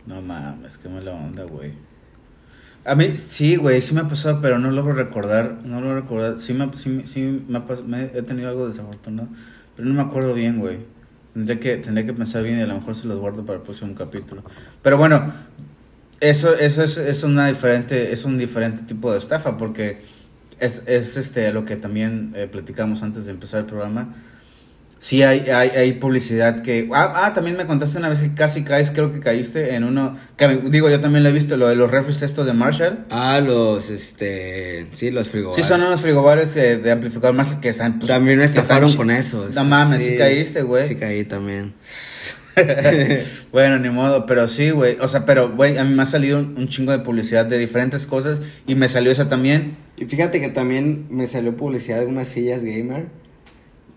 [0.06, 1.72] No mames, qué mala onda, güey.
[2.84, 6.40] A mí, sí, güey, sí me ha pasado, pero no logro recordar, no logro recordar.
[6.40, 9.28] Sí me, sí, sí me ha pas- me he tenido algo desafortunado,
[9.76, 10.78] pero no me acuerdo bien, güey.
[11.34, 13.62] Tendría que, tendría que pensar bien y a lo mejor se los guardo para el
[13.64, 14.42] próximo capítulo.
[14.82, 15.32] Pero bueno,
[16.20, 20.02] eso, eso es, es una diferente, es un diferente tipo de estafa, porque
[20.60, 24.14] es, es este lo que también eh, platicamos antes de empezar el programa.
[25.00, 26.86] Sí, hay, hay, hay publicidad que...
[26.92, 30.14] Ah, ah, también me contaste una vez que casi caes, creo que caíste en uno...
[30.36, 33.06] Que, digo, yo también lo he visto, lo de los refres estos de Marshall.
[33.08, 35.64] Ah, los, este, sí, los frigobares.
[35.64, 37.98] Sí, son unos frigobares eh, de amplificador Marshall que están...
[37.98, 39.54] pues, También me estafaron con esos.
[39.54, 40.86] No mames, sí caíste, güey.
[40.86, 41.72] Sí caí también.
[43.52, 44.98] bueno, ni modo, pero sí, güey.
[45.00, 47.56] O sea, pero, güey, a mí me ha salido un, un chingo de publicidad de
[47.56, 49.78] diferentes cosas y me salió esa también.
[49.96, 53.06] Y fíjate que también me salió publicidad de unas sillas gamer.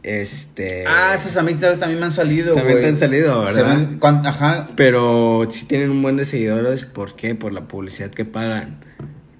[0.03, 0.83] Este.
[0.85, 2.55] Ah, esos a mí ta- también me han salido.
[2.55, 3.89] También te han salido, Se ¿verdad?
[3.99, 4.69] cuan- ajá.
[4.75, 7.35] Pero si tienen un buen de seguidores, ¿por qué?
[7.35, 8.83] Por la publicidad que pagan.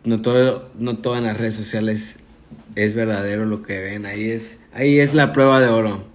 [0.06, 2.18] No todo, no todo en las redes sociales
[2.76, 4.06] es verdadero lo que ven.
[4.06, 6.06] Ahí es, ahí es la prueba de oro.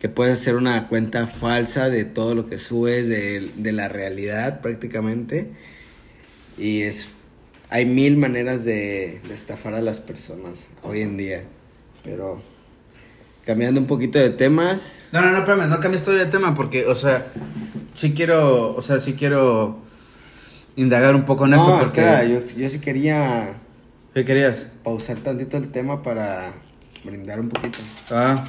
[0.00, 4.60] Que puedes hacer una cuenta falsa de todo lo que subes, de, de la realidad
[4.60, 5.50] prácticamente.
[6.58, 7.08] Y es,
[7.70, 11.44] hay mil maneras de, de estafar a las personas hoy en día.
[12.02, 12.42] Pero
[13.44, 16.86] cambiando un poquito de temas, No, no, no, espérame, no cambies todavía de tema porque,
[16.86, 17.26] o sea,
[17.94, 19.78] sí quiero, o sea, sí quiero
[20.76, 22.00] indagar un poco en esto no, porque...
[22.00, 23.56] espera, yo, yo sí quería
[24.14, 24.68] ¿Qué querías?
[24.84, 26.52] pausar tantito el tema para
[27.04, 27.78] brindar un poquito.
[28.10, 28.44] Ah,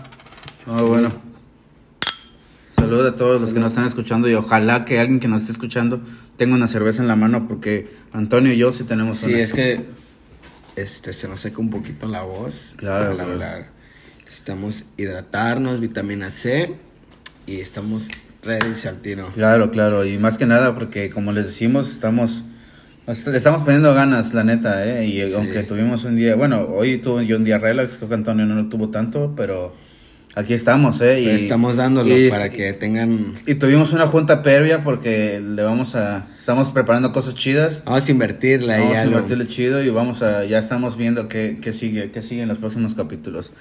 [0.67, 1.09] ah, bueno.
[2.75, 5.53] Saludos a todos los que nos están escuchando y ojalá que alguien que nos esté
[5.53, 6.01] escuchando
[6.37, 9.39] tenga una cerveza en la mano porque Antonio y yo sí tenemos Sí, una.
[9.39, 9.85] es que
[10.75, 12.73] este se nos seca un poquito la voz.
[12.77, 13.31] Claro, al claro.
[13.31, 13.72] hablar.
[14.33, 16.73] Necesitamos hidratarnos, vitamina C
[17.45, 18.07] y estamos
[18.41, 19.27] ready al tiro.
[19.35, 22.41] Claro, claro, y más que nada porque como les decimos, estamos
[23.05, 25.05] le estamos poniendo ganas, la neta, ¿eh?
[25.05, 25.33] Y Sí.
[25.35, 28.55] aunque tuvimos un día, bueno, hoy tuve yo un día relax, creo que Antonio no
[28.55, 29.75] lo tuvo tanto, pero
[30.33, 31.21] aquí estamos, ¿eh?
[31.21, 35.93] Y, estamos dándolo y- para que tengan Y tuvimos una junta previa porque le vamos
[35.93, 37.83] a, estamos preparando cosas chidas.
[37.85, 41.71] Vamos a invertirla Vamos a invertirle chido y vamos a, ya estamos viendo qué, qué
[41.71, 43.51] sigue, qué sigue en los próximos capítulos.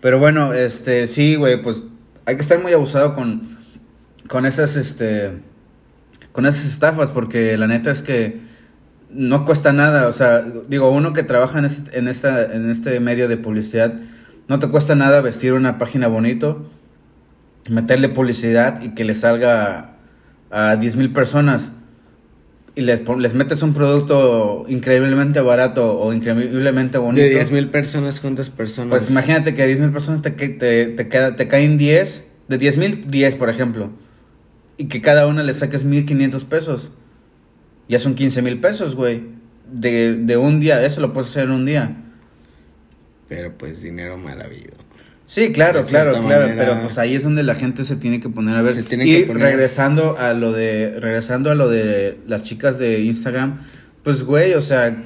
[0.00, 1.82] Pero bueno, este, sí, güey, pues
[2.26, 3.58] hay que estar muy abusado con,
[4.28, 5.38] con esas, este,
[6.32, 8.40] con esas estafas porque la neta es que
[9.10, 13.00] no cuesta nada, o sea, digo, uno que trabaja en este, en esta, en este
[13.00, 13.94] medio de publicidad,
[14.46, 16.70] no te cuesta nada vestir una página bonito,
[17.68, 19.96] meterle publicidad y que le salga
[20.50, 21.72] a 10 mil personas
[22.78, 27.24] y les, les metes un producto increíblemente barato o increíblemente bonito.
[27.24, 28.90] De 10 mil personas, ¿cuántas personas?
[28.90, 32.58] Pues imagínate que a 10 mil personas te, te, te, queda- te caen 10, de
[32.58, 33.90] 10 mil, 10 por ejemplo,
[34.76, 36.90] y que cada una le saques 1500 pesos.
[37.88, 39.22] Ya son 15 mil pesos, güey.
[39.72, 41.96] De, de un día, eso lo puedes hacer en un día.
[43.28, 44.74] Pero pues dinero mal habido.
[45.30, 48.30] Sí, claro, claro, claro, manera- pero pues ahí es donde la gente se tiene que
[48.30, 48.72] poner a ver.
[48.72, 52.78] Se tiene y que poner- regresando a lo de regresando a lo de las chicas
[52.78, 53.60] de Instagram,
[54.02, 54.96] pues güey, o sea,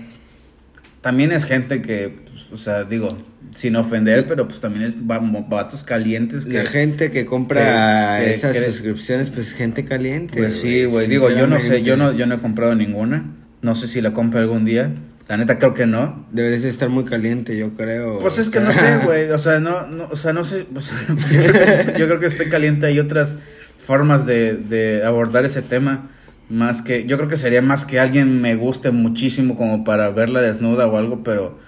[1.00, 3.18] también es gente que pues, o sea, digo,
[3.54, 8.26] sin ofender, pero pues también es va- vatos calientes que La gente que compra que-
[8.26, 10.38] que esas cree- suscripciones, pues gente caliente.
[10.38, 13.24] Pues sí, güey, digo, yo no sé, yo no yo no he comprado ninguna.
[13.60, 14.92] No sé si la compro algún día.
[15.28, 16.26] La neta creo que no.
[16.30, 18.18] Deberías de estar muy caliente, yo creo.
[18.18, 20.80] Pues es que no sé, güey, o sea, no, no, o sea, no sé, o
[20.80, 23.38] sea, yo, creo que, yo creo que estoy caliente, hay otras
[23.78, 26.10] formas de, de abordar ese tema,
[26.48, 30.40] más que, yo creo que sería más que alguien me guste muchísimo como para verla
[30.40, 31.58] desnuda o algo, pero,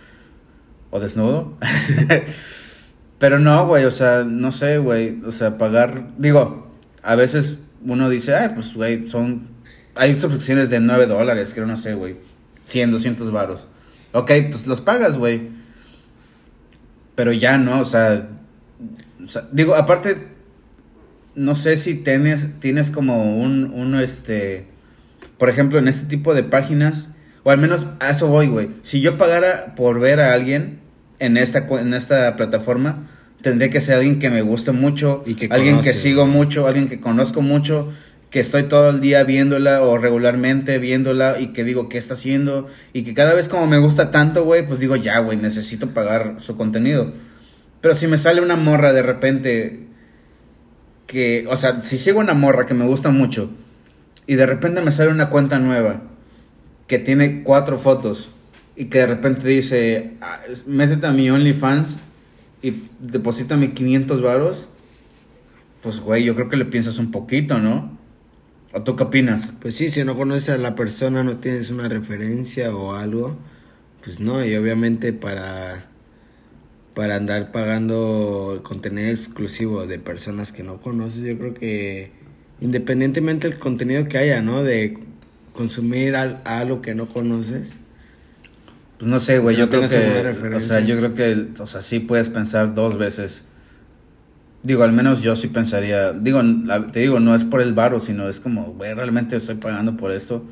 [0.90, 1.56] o desnudo,
[3.18, 6.70] pero no, güey, o sea, no sé, güey, o sea, pagar, digo,
[7.02, 9.48] a veces uno dice, ay, pues, güey, son,
[9.94, 12.16] hay suscripciones de 9 dólares, creo, no sé, güey,
[12.64, 13.68] 100, 200 varos.
[14.12, 15.48] Ok, pues los pagas, güey.
[17.14, 18.29] Pero ya no, o sea,
[19.24, 20.16] o sea, digo, aparte,
[21.35, 24.66] no sé si tienes, tienes como un, uno, este,
[25.38, 27.09] por ejemplo, en este tipo de páginas,
[27.42, 28.70] o al menos a eso voy, güey.
[28.83, 30.81] Si yo pagara por ver a alguien
[31.18, 33.07] en esta, en esta plataforma,
[33.42, 36.88] tendría que ser alguien que me guste mucho, Y que alguien que sigo mucho, alguien
[36.88, 37.92] que conozco mucho,
[38.35, 42.66] que estoy todo el día viéndola o regularmente viéndola y que digo qué está haciendo
[42.92, 46.38] y que cada vez como me gusta tanto, güey, pues digo ya, güey, necesito pagar
[46.40, 47.12] su contenido.
[47.81, 49.87] Pero si me sale una morra de repente
[51.07, 53.53] que, o sea, si sigo una morra que me gusta mucho
[54.27, 56.03] y de repente me sale una cuenta nueva
[56.88, 58.31] que tiene cuatro fotos
[58.75, 61.99] y que de repente dice, "Ah, métete a mi OnlyFans
[62.62, 64.66] y deposítame 500 varos,
[65.83, 68.03] pues güey, yo creo que le piensas un poquito, ¿no?
[68.74, 69.52] ¿O tú qué opinas?
[69.60, 73.37] Pues sí, si no conoces a la persona, no tienes una referencia o algo,
[74.02, 75.87] pues no, y obviamente para
[76.94, 82.12] para andar pagando contenido exclusivo de personas que no conoces, yo creo que
[82.60, 84.62] independientemente del contenido que haya, ¿no?
[84.62, 84.98] De
[85.52, 87.78] consumir al- algo que no conoces.
[88.98, 89.96] Pues no sé, güey, yo creo que,
[90.56, 93.42] o sea, yo creo que, o sea, sí puedes pensar dos veces.
[94.64, 96.40] Digo, al menos yo sí pensaría, digo,
[96.90, 100.11] te digo, no es por el varo, sino es como, güey, realmente estoy pagando por
[100.11, 100.42] esto.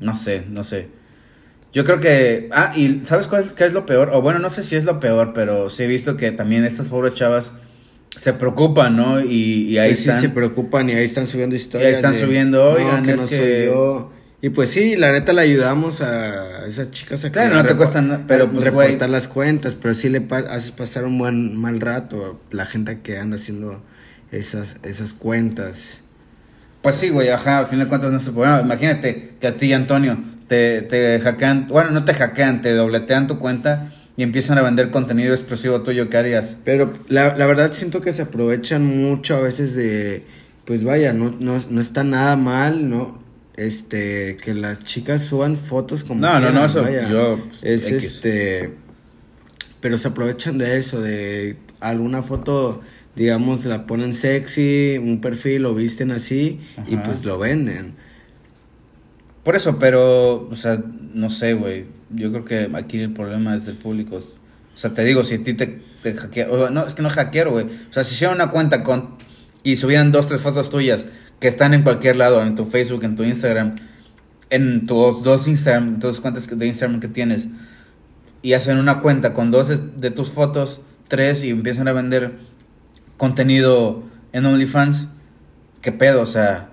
[0.00, 0.88] No sé, no sé.
[1.72, 4.10] Yo creo que, ah, y ¿sabes cuál es, qué es lo peor?
[4.12, 6.86] O bueno, no sé si es lo peor, pero sí he visto que también estas
[6.88, 7.52] pobres chavas
[8.16, 9.20] se preocupan, ¿no?
[9.20, 10.20] Y, y ahí Pues sí están.
[10.22, 11.96] se preocupan y ahí están subiendo historias.
[11.96, 14.11] están subiendo, oigan, que es no que- soy yo.
[14.44, 17.76] Y pues sí, la neta le ayudamos a esas chicas a Claro, que no te
[17.76, 21.56] cuesta nada, pero, pues, reportar las cuentas, pero sí le pa- haces pasar un buen
[21.56, 23.80] mal rato a la gente que anda haciendo
[24.32, 26.00] esas esas cuentas.
[26.82, 28.60] Pues sí, güey, ajá, al fin de cuentas no es problema.
[28.60, 33.38] Imagínate que a ti, Antonio, te, te hackean, bueno, no te hackean, te dobletean tu
[33.38, 36.56] cuenta y empiezan a vender contenido exclusivo tuyo, ¿qué harías?
[36.64, 40.24] Pero la, la verdad siento que se aprovechan mucho a veces de,
[40.64, 43.21] pues vaya, no, no, no está nada mal, ¿no?
[43.66, 48.04] Este, que las chicas suban fotos como No, no, quieran, no, eso yo, Es X.
[48.04, 48.74] este,
[49.80, 52.80] pero se aprovechan de eso, de alguna foto,
[53.16, 57.94] digamos, la ponen sexy, un perfil, lo visten así y pues lo venden.
[59.44, 60.80] Por eso, pero, o sea,
[61.14, 61.86] no sé, güey.
[62.10, 64.16] Yo creo que aquí el problema es del público.
[64.16, 67.14] O sea, te digo, si a ti te, te hackea- No, es que no es
[67.14, 67.66] hackero, güey.
[67.66, 69.16] O sea, si hicieran una cuenta con.
[69.64, 71.06] Y subieran dos, tres fotos tuyas
[71.42, 73.74] que están en cualquier lado, en tu Facebook, en tu Instagram,
[74.48, 77.48] en tus dos Instagram, tus cuentas de Instagram que tienes,
[78.42, 79.66] y hacen una cuenta con dos
[80.00, 82.34] de, tus fotos, tres, y empiezan a vender
[83.16, 85.08] contenido en OnlyFans,
[85.80, 86.22] ¿qué pedo?
[86.22, 86.68] O sea,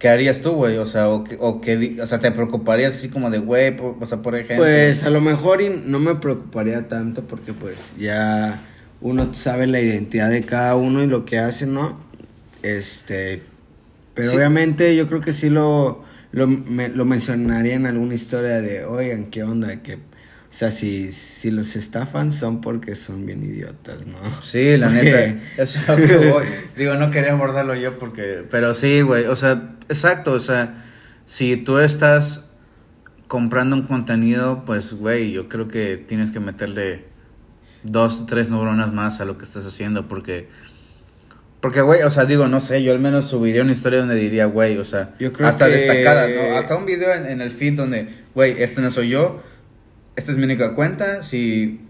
[0.00, 0.78] ¿qué harías tú, güey?
[0.78, 1.60] O sea, o, que- o,
[2.02, 4.64] o sea, te preocuparías así como de, güey, o sea, por ejemplo.
[4.64, 8.62] Pues a lo mejor no me preocuparía tanto porque pues ya
[9.00, 12.00] uno sabe la identidad de cada uno y lo que hace, ¿no?
[12.64, 13.42] Este,
[14.18, 14.36] pero Sí.
[14.36, 19.26] obviamente yo creo que sí lo, lo, me- lo mencionaría en alguna historia de, oigan,
[19.30, 19.82] ¿qué onda?
[19.82, 19.98] Que, o
[20.50, 24.18] sea, si, si los estafan son porque son bien idiotas, ¿no?
[24.42, 25.62] Sí, la Porque- neta.
[25.62, 26.44] Eso es a lo que voy.
[26.76, 28.44] Digo, no quería abordarlo yo porque.
[28.50, 29.26] Pero sí, güey.
[29.26, 30.32] O sea, exacto.
[30.32, 30.84] O sea,
[31.26, 32.44] si tú estás
[33.26, 37.04] comprando un contenido, pues, güey, yo creo que tienes que meterle
[37.82, 40.48] dos, tres neuronas más a lo que estás haciendo porque.
[41.60, 44.46] Porque, güey, o sea, digo, no sé, yo al menos subiría una historia donde diría,
[44.46, 46.56] güey, o sea, Yo creo hasta que- destacada, ¿no?
[46.56, 49.42] Hasta un video en, en el feed donde, güey, este no soy yo,
[50.14, 51.80] esta es mi única cuenta, si,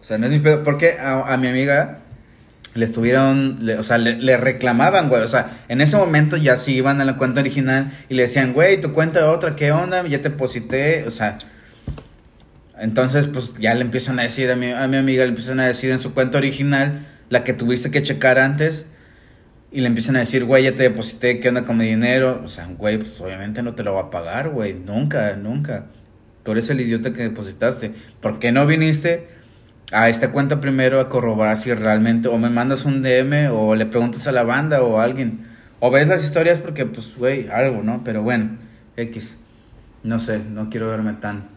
[0.00, 2.00] o sea, no es mi pedo, porque a, a mi amiga
[2.74, 6.56] le estuvieron, le- o sea, le, le reclamaban, güey, o sea, en ese momento ya
[6.56, 10.06] sí iban a la cuenta original y le decían, güey, tu cuenta otra, ¿qué onda?
[10.06, 11.38] Ya te deposité, o sea,
[12.78, 15.66] entonces, pues ya le empiezan a decir a mi, a mi amiga, le empiezan a
[15.66, 18.86] decir en su cuenta original, la que tuviste que checar antes,
[19.74, 22.40] y le empiezan a decir, güey, ya te deposité, ¿qué onda con mi dinero?
[22.44, 25.86] O sea, güey, pues obviamente no te lo va a pagar, güey, nunca, nunca.
[26.44, 27.92] Tú eres el idiota que depositaste.
[28.20, 29.26] ¿Por qué no viniste
[29.90, 33.86] a esta cuenta primero a corroborar si realmente, o me mandas un DM, o le
[33.86, 35.40] preguntas a la banda o a alguien,
[35.80, 38.02] o ves las historias porque, pues, güey, algo, ¿no?
[38.04, 38.50] Pero bueno,
[38.96, 39.38] X.
[40.04, 41.48] No sé, no quiero verme tan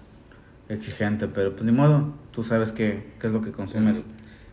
[0.69, 3.97] exigente, pero pues ni modo, tú sabes qué, qué es lo que consumes.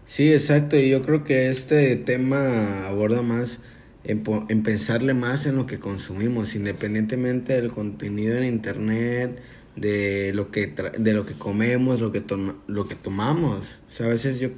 [0.07, 3.61] Sí, exacto, y yo creo que este tema aborda más
[4.05, 9.39] en, en pensarle más en lo que consumimos, independientemente del contenido en internet,
[9.77, 13.81] de lo que tra- de lo que comemos, lo que toma- lo que tomamos.
[13.89, 14.51] O sea, a veces yo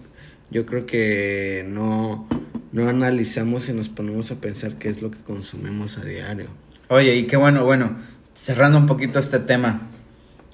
[0.50, 2.28] yo creo que no
[2.72, 6.46] no analizamos y nos ponemos a pensar qué es lo que consumimos a diario.
[6.88, 7.96] Oye, y qué bueno, bueno,
[8.34, 9.88] cerrando un poquito este tema,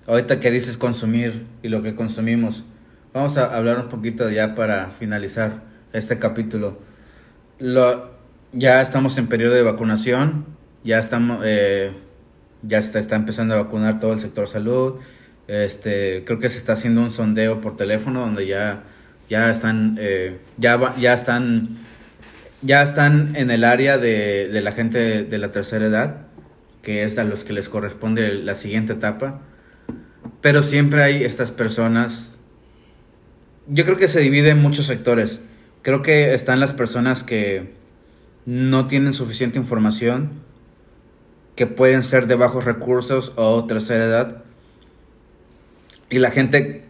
[0.07, 2.65] ahorita que dices consumir y lo que consumimos,
[3.13, 6.79] vamos a hablar un poquito ya para finalizar este capítulo.
[7.59, 8.11] Lo,
[8.53, 10.47] ya estamos en periodo de vacunación,
[10.85, 11.93] ya estamos, eh,
[12.63, 14.95] ya está, está empezando a vacunar todo el sector salud.
[15.49, 18.85] Este, creo que se está haciendo un sondeo por teléfono donde ya,
[19.29, 21.79] ya están, eh, ya, ya están
[22.63, 26.17] ya están en el área de, de la gente de la tercera edad,
[26.81, 29.41] que es a los que les corresponde la siguiente etapa.
[30.41, 32.29] Pero siempre hay estas personas.
[33.67, 35.41] Yo creo que se divide en muchos sectores.
[35.83, 37.73] Creo que están las personas que
[38.45, 40.31] no tienen suficiente información,
[41.55, 44.45] que pueden ser de bajos recursos o tercera edad.
[46.11, 46.85] Y la gente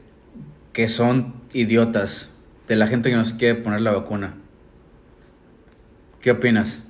[0.73, 2.31] que son idiotas,
[2.69, 4.35] de la gente que no se quiere poner la vacuna.
[6.21, 6.81] ¿Qué opinas?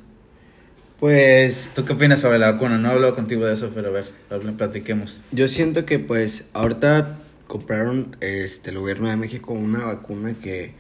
[0.98, 2.78] Pues ¿Tú qué opinas sobre la vacuna?
[2.78, 4.06] No he hablado contigo de eso, pero a ver,
[4.56, 5.20] platiquemos.
[5.32, 7.18] Yo siento que pues ahorita
[7.52, 10.74] compraron este el gobierno de México una vacuna que,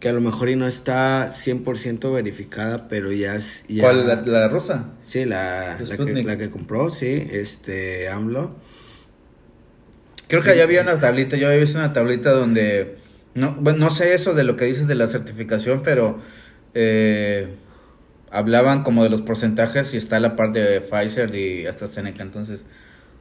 [0.00, 3.64] que a lo mejor y no está 100% verificada, pero ya es...
[3.68, 4.06] ya- ¿Cuál?
[4.06, 4.90] ¿La, la rusa?
[5.04, 6.26] Sí, la, la, que, Sputnik.
[6.26, 8.56] la que compró, sí, este AMLO.
[10.28, 10.82] Creo Sí, que ya había sí.
[10.82, 12.98] una tablita, yo había visto una tablita donde...
[13.34, 16.20] No, bueno, no sé eso de lo que dices de la certificación, pero
[16.74, 17.48] eh,
[18.30, 22.64] hablaban como de los porcentajes y está la parte de Pfizer y AstraZeneca, entonces...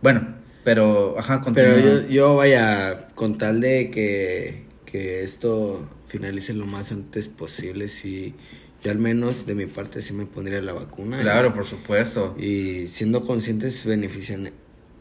[0.02, 0.36] Bueno,
[0.70, 1.16] pero...
[1.18, 1.74] Ajá, continúa.
[1.74, 7.88] Pero yo, yo vaya, con tal de que, que esto finalice lo más antes posible,
[7.88, 8.36] sí,
[8.84, 11.20] yo al menos de mi parte sí me pondría la vacuna.
[11.22, 12.36] Claro, por supuesto.
[12.38, 14.52] Y siendo conscientes benefician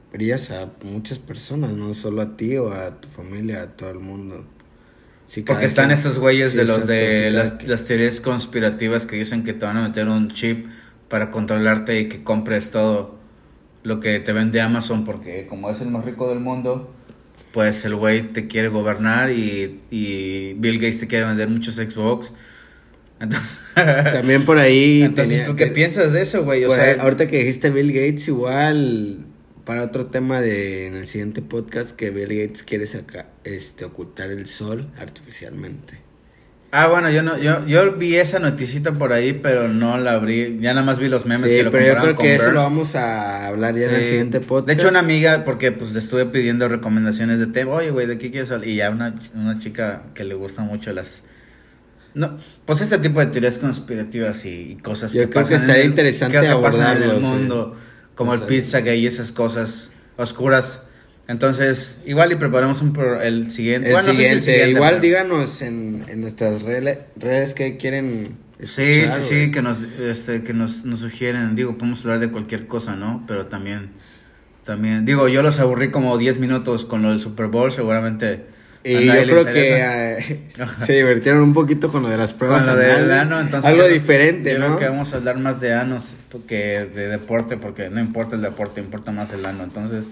[0.09, 3.99] ayudarías a muchas personas, no solo a ti o a tu familia, a todo el
[3.99, 4.47] mundo.
[5.45, 9.67] Porque están estos güeyes sí, de los de las teorías conspirativas que dicen que te
[9.67, 10.67] van a meter un chip
[11.11, 13.18] para controlarte y que compres todo
[13.83, 16.93] lo que te vende Amazon porque como es el más rico del mundo,
[17.53, 22.33] pues el güey te quiere gobernar y, y Bill Gates te quiere vender muchos Xbox.
[23.21, 25.03] Entonces, También por ahí.
[25.03, 26.65] entonces tenía- ¿tú qué piensas de eso, güey?
[26.65, 29.25] O sea, ahorita que dijiste Bill Gates, igual
[29.65, 34.31] para otro tema de en el siguiente podcast que Bill Gates quiere sacar, este, ocultar
[34.31, 35.99] el sol artificialmente.
[36.71, 40.59] Ah, bueno, yo no, yo, yo vi esa noticita por ahí, pero no la abrí.
[40.61, 42.61] Ya nada más vi los memes Sí, que lo pero yo creo que eso lo
[42.61, 44.67] vamos a hablar ya en el siguiente podcast.
[44.67, 48.19] De hecho, una amiga, porque pues le estuve pidiendo recomendaciones de tema, oye, güey, ¿de
[48.19, 48.69] qué quieres hablar?
[48.69, 51.23] Y ya una, una chica que le gustan mucho las...
[52.13, 55.77] No, pues este tipo de teorías conspirativas y, y cosas Yo que creo que estaría
[55.77, 57.23] en el- interesante que pasan en abordarlo, el sí.
[57.25, 57.77] mundo,
[58.15, 58.55] como el Exacto.
[58.55, 60.83] Pizzagate y esas cosas oscuras.
[61.29, 63.89] Entonces, igual y preparamos un pro- el siguiente.
[63.89, 68.37] El bueno, no sé si siguiente, igual pero- díganos en, en nuestras redes que quieren
[68.61, 72.31] Sí, escuchar, sí, sí, que nos, este, que nos, nos sugieren, digo, podemos hablar de
[72.31, 73.25] cualquier cosa, ¿no?
[73.29, 73.91] Pero también,
[74.65, 78.47] también, digo, yo los aburrí como 10 minutos con lo del Super Bowl, seguramente.
[78.83, 80.41] Y yo creo que eh,
[80.85, 83.83] se divirtieron un poquito con lo de las pruebas Con lo del ano, entonces Algo
[83.87, 84.67] yo- diferente, yo ¿no?
[84.67, 86.17] creo que vamos a hablar más de anos
[86.49, 90.07] que de deporte, porque no importa el deporte, importa más el ano, entonces...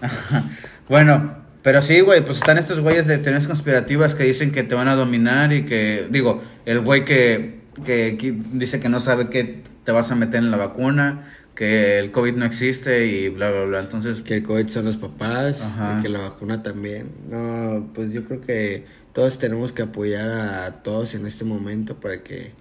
[0.88, 4.74] bueno, pero sí, güey, pues están estos güeyes de teorías conspirativas que dicen que te
[4.74, 9.28] van a dominar y que, digo, el güey que, que, que dice que no sabe
[9.28, 13.50] que te vas a meter en la vacuna, que el COVID no existe y bla,
[13.50, 14.22] bla, bla, entonces...
[14.22, 15.96] Que el COVID son los papás, Ajá.
[15.98, 17.10] y que la vacuna también.
[17.30, 22.22] No, pues yo creo que todos tenemos que apoyar a todos en este momento para
[22.22, 22.52] que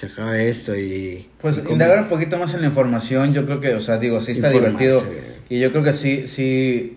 [0.00, 1.26] se acabe esto y...
[1.42, 4.18] Pues y indagar un poquito más en la información, yo creo que, o sea, digo,
[4.22, 5.14] sí está Informarse, divertido.
[5.50, 6.96] Y yo creo que sí, sí.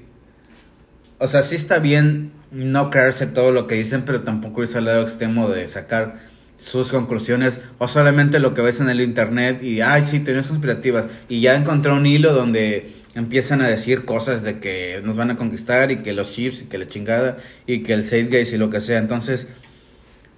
[1.18, 4.86] O sea, sí está bien no creerse todo lo que dicen, pero tampoco irse al
[4.86, 6.20] lado extremo de sacar
[6.58, 11.08] sus conclusiones o solamente lo que ves en el internet y, ay, sí, teorías conspirativas.
[11.28, 15.36] Y ya encontré un hilo donde empiezan a decir cosas de que nos van a
[15.36, 17.36] conquistar y que los chips y que la chingada
[17.68, 18.98] y que el Gates y lo que sea.
[18.98, 19.50] Entonces,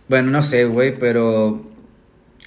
[0.09, 1.74] bueno, no sé, güey, pero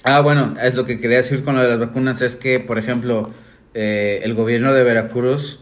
[0.03, 2.77] Ah, bueno, es lo que quería decir con lo de las vacunas, es que, por
[2.79, 3.31] ejemplo,
[3.73, 5.59] eh, el gobierno de Veracruz,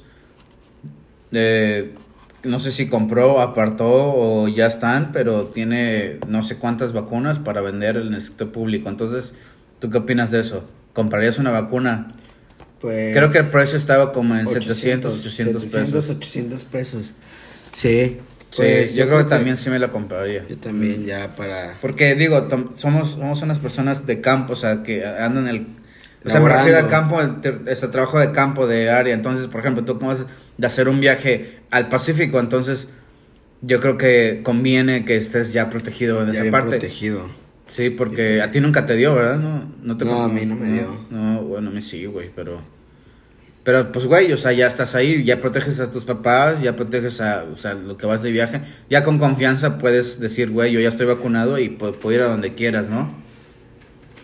[1.31, 1.93] eh,
[2.43, 7.61] no sé si compró, apartó o ya están, pero tiene no sé cuántas vacunas para
[7.61, 8.89] vender en el sector público.
[8.89, 9.33] Entonces,
[9.79, 10.63] ¿tú qué opinas de eso?
[10.93, 12.11] ¿Comprarías una vacuna?
[12.79, 16.09] Pues, Creo que el precio estaba como en 700, 800 700, pesos.
[16.15, 17.13] 800 pesos.
[17.73, 18.17] Sí.
[18.51, 20.45] Sí, pues, yo creo que también sí me la compraría.
[20.47, 21.75] Yo también ya para...
[21.81, 25.67] Porque digo, somos, somos unas personas de campo, o sea, que andan en el...
[26.25, 27.21] O sea, me refiero al campo,
[27.67, 29.13] ese trabajo de campo, de área.
[29.13, 30.25] Entonces, por ejemplo, tú acabas
[30.57, 32.87] de hacer un viaje al Pacífico, entonces
[33.61, 36.69] yo creo que conviene que estés ya protegido en ya esa bien parte.
[36.71, 37.29] protegido.
[37.67, 39.37] Sí, porque a ti nunca te dio, ¿verdad?
[39.37, 41.05] No, no, te No, a mí no me dio.
[41.09, 42.61] No, bueno, a mí sí, güey, pero...
[43.68, 47.20] Pero pues, güey, o sea, ya estás ahí, ya proteges a tus papás, ya proteges
[47.20, 48.61] a, o sea, lo que vas de viaje.
[48.89, 52.28] Ya con confianza puedes decir, güey, yo ya estoy vacunado y pu- puedo ir a
[52.30, 53.13] donde quieras, ¿no?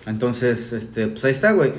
[0.05, 1.73] Entonces, este, pues ahí está, güey.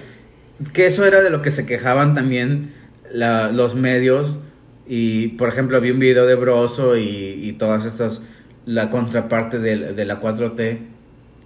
[0.74, 2.74] Que eso era de lo que se quejaban también
[3.14, 4.38] los medios.
[4.86, 8.20] Y, por ejemplo, vi un video de Broso y, y todas estas,
[8.66, 10.80] la contraparte de, de la 4T,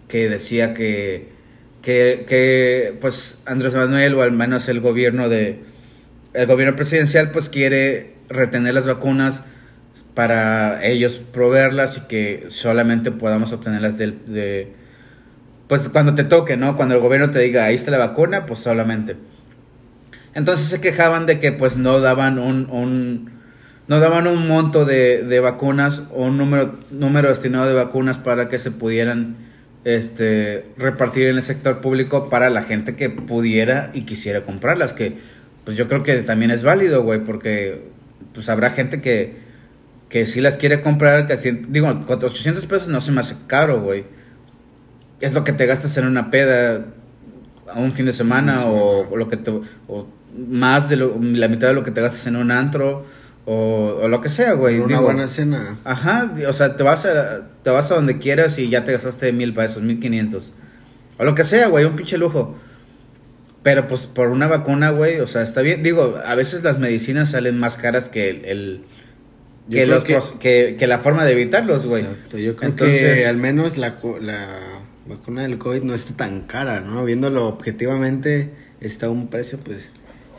[0.09, 1.29] que decía que,
[1.81, 5.69] que, que, pues, Andrés Manuel, o al menos el gobierno de,
[6.35, 9.43] el gobierno presidencial, pues, quiere retener las vacunas
[10.15, 14.73] para ellos proveerlas y que solamente podamos obtenerlas del, de,
[15.69, 16.77] pues cuando te toque, ¿no?
[16.77, 19.17] Cuando el gobierno te diga, ahí está la vacuna, pues solamente.
[20.35, 23.31] Entonces se quejaban de que pues no daban un, un
[23.87, 28.49] no daban un monto de, de vacunas o un número, número destinado de vacunas para
[28.49, 29.37] que se pudieran
[29.85, 35.17] este, repartir en el sector público para la gente que pudiera y quisiera comprarlas, que
[35.65, 37.89] pues yo creo que también es válido, güey, porque
[38.35, 39.37] pues habrá gente que,
[40.09, 41.37] que sí las quiere comprar, que
[41.69, 44.05] digo, 800 pesos no se me hace caro, güey
[45.21, 46.85] es lo que te gastas en una peda
[47.75, 48.65] a un fin de semana Sí.
[48.67, 49.51] o, o lo que te
[49.89, 50.07] o
[50.49, 53.05] más de lo- la mitad de lo que te gastas en un antro
[53.45, 54.79] o, o lo que sea, güey.
[54.79, 55.77] una Digo, buena cena.
[55.85, 59.33] Ajá, o sea, te vas a te vas a donde quieras y ya te gastaste
[59.33, 60.53] mil pesos, mil quinientos
[61.19, 62.57] o lo que sea, güey, un pinche lujo.
[63.63, 65.83] Pero pues por una vacuna, güey, o sea, está bien.
[65.83, 68.83] Digo, a veces las medicinas salen más caras que el,
[69.71, 72.03] que, los, que- que, que la forma de evitarlos, güey.
[72.05, 76.43] Exacto, yo creo Entonces- que al menos la, la vacuna del COVID no está tan
[76.43, 77.05] cara, ¿no?
[77.05, 78.51] Viéndolo objetivamente,
[78.81, 79.91] está a un precio, pues,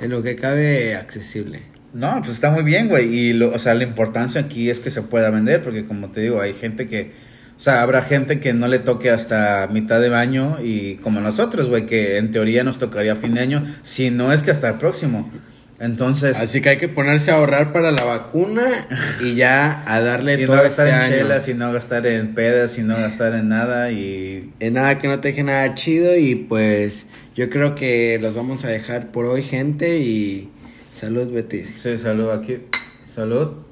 [0.02, 1.62] en lo que cabe accesible.
[1.94, 3.14] No, pues está muy bien, güey.
[3.14, 6.22] Y, lo, o sea, la importancia aquí es que se pueda vender, porque como te
[6.22, 7.12] digo, hay gente que,
[7.60, 11.68] o sea, habrá gente que no le toque hasta mitad de año y como nosotros,
[11.68, 14.76] güey, que en teoría nos tocaría fin de año, si no es que hasta el
[14.76, 15.30] próximo.
[15.78, 18.88] Entonces, Así que hay que ponerse a ahorrar para la vacuna
[19.22, 21.16] y ya a darle y no todo gastar este en año.
[21.18, 25.10] chelas, y no gastar en pedas, y no gastar en nada y En nada que
[25.10, 29.26] no te deje nada chido y pues yo creo que los vamos a dejar por
[29.26, 30.50] hoy, gente, y
[30.96, 31.74] salud, Betis.
[31.76, 32.60] sí, salud aquí.
[33.06, 33.69] Salud.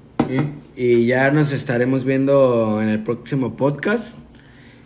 [0.76, 4.18] Y ya nos estaremos viendo en el próximo podcast.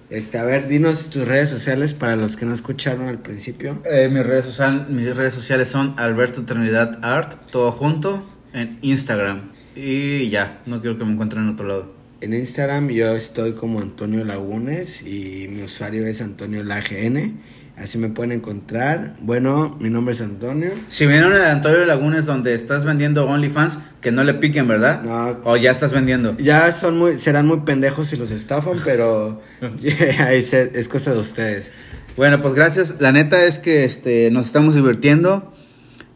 [0.10, 3.82] Este, a ver, dinos tus redes sociales para los que no escucharon al principio.
[3.86, 8.24] Eh, mis, redes social- mis redes sociales son Alberto Trinidad Art, todo junto,
[8.54, 9.52] en Instagram.
[9.76, 11.94] Y ya, no quiero que me encuentren en otro lado.
[12.20, 17.40] En Instagram yo estoy como Antonio Lagunes y mi usuario es Antonio LAGN.
[17.82, 19.16] Así me pueden encontrar.
[19.22, 20.70] Bueno, mi nombre es Antonio.
[20.90, 25.02] Si vieron de Antonio Lagunes donde estás vendiendo OnlyFans, que no le piquen, ¿verdad?
[25.02, 25.40] No.
[25.46, 26.38] O ya estás vendiendo.
[26.38, 29.42] Ya son muy, serán muy pendejos si los estafan, pero
[30.20, 31.72] ahí se- es cosa de ustedes.
[32.18, 32.96] Bueno, pues gracias.
[33.00, 35.52] La neta es que este, nos estamos divirtiendo.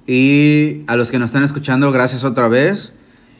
[0.08, 2.94] Y a los que nos están escuchando, gracias otra vez.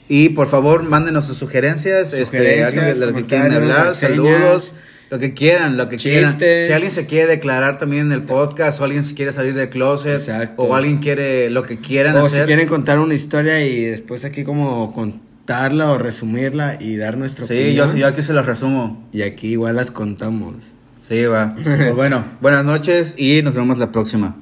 [0.08, 4.12] Y por favor, mándenos sus sugerencias, este, Sugerencias, de lo que quieran comentarios, hablar, reseñas.
[4.16, 4.74] saludos,
[5.10, 6.38] lo que quieran, lo que quieran.
[6.40, 9.70] Si alguien se quiere declarar también en el podcast, o alguien se quiere salir del
[9.70, 10.64] closet, Exacto.
[10.64, 12.46] o alguien quiere lo que quieran O si hacer.
[12.48, 17.74] quieren contar una historia y después aquí como contarla o resumirla y dar nuestra sí,
[17.76, 17.96] yo, opinión.
[17.98, 19.08] yo aquí se los resumo.
[19.14, 20.72] Y aquí igual las contamos.
[21.08, 21.54] Sí, va.
[21.64, 24.36] Pues bueno, buenas noches y nos vemos la próxima.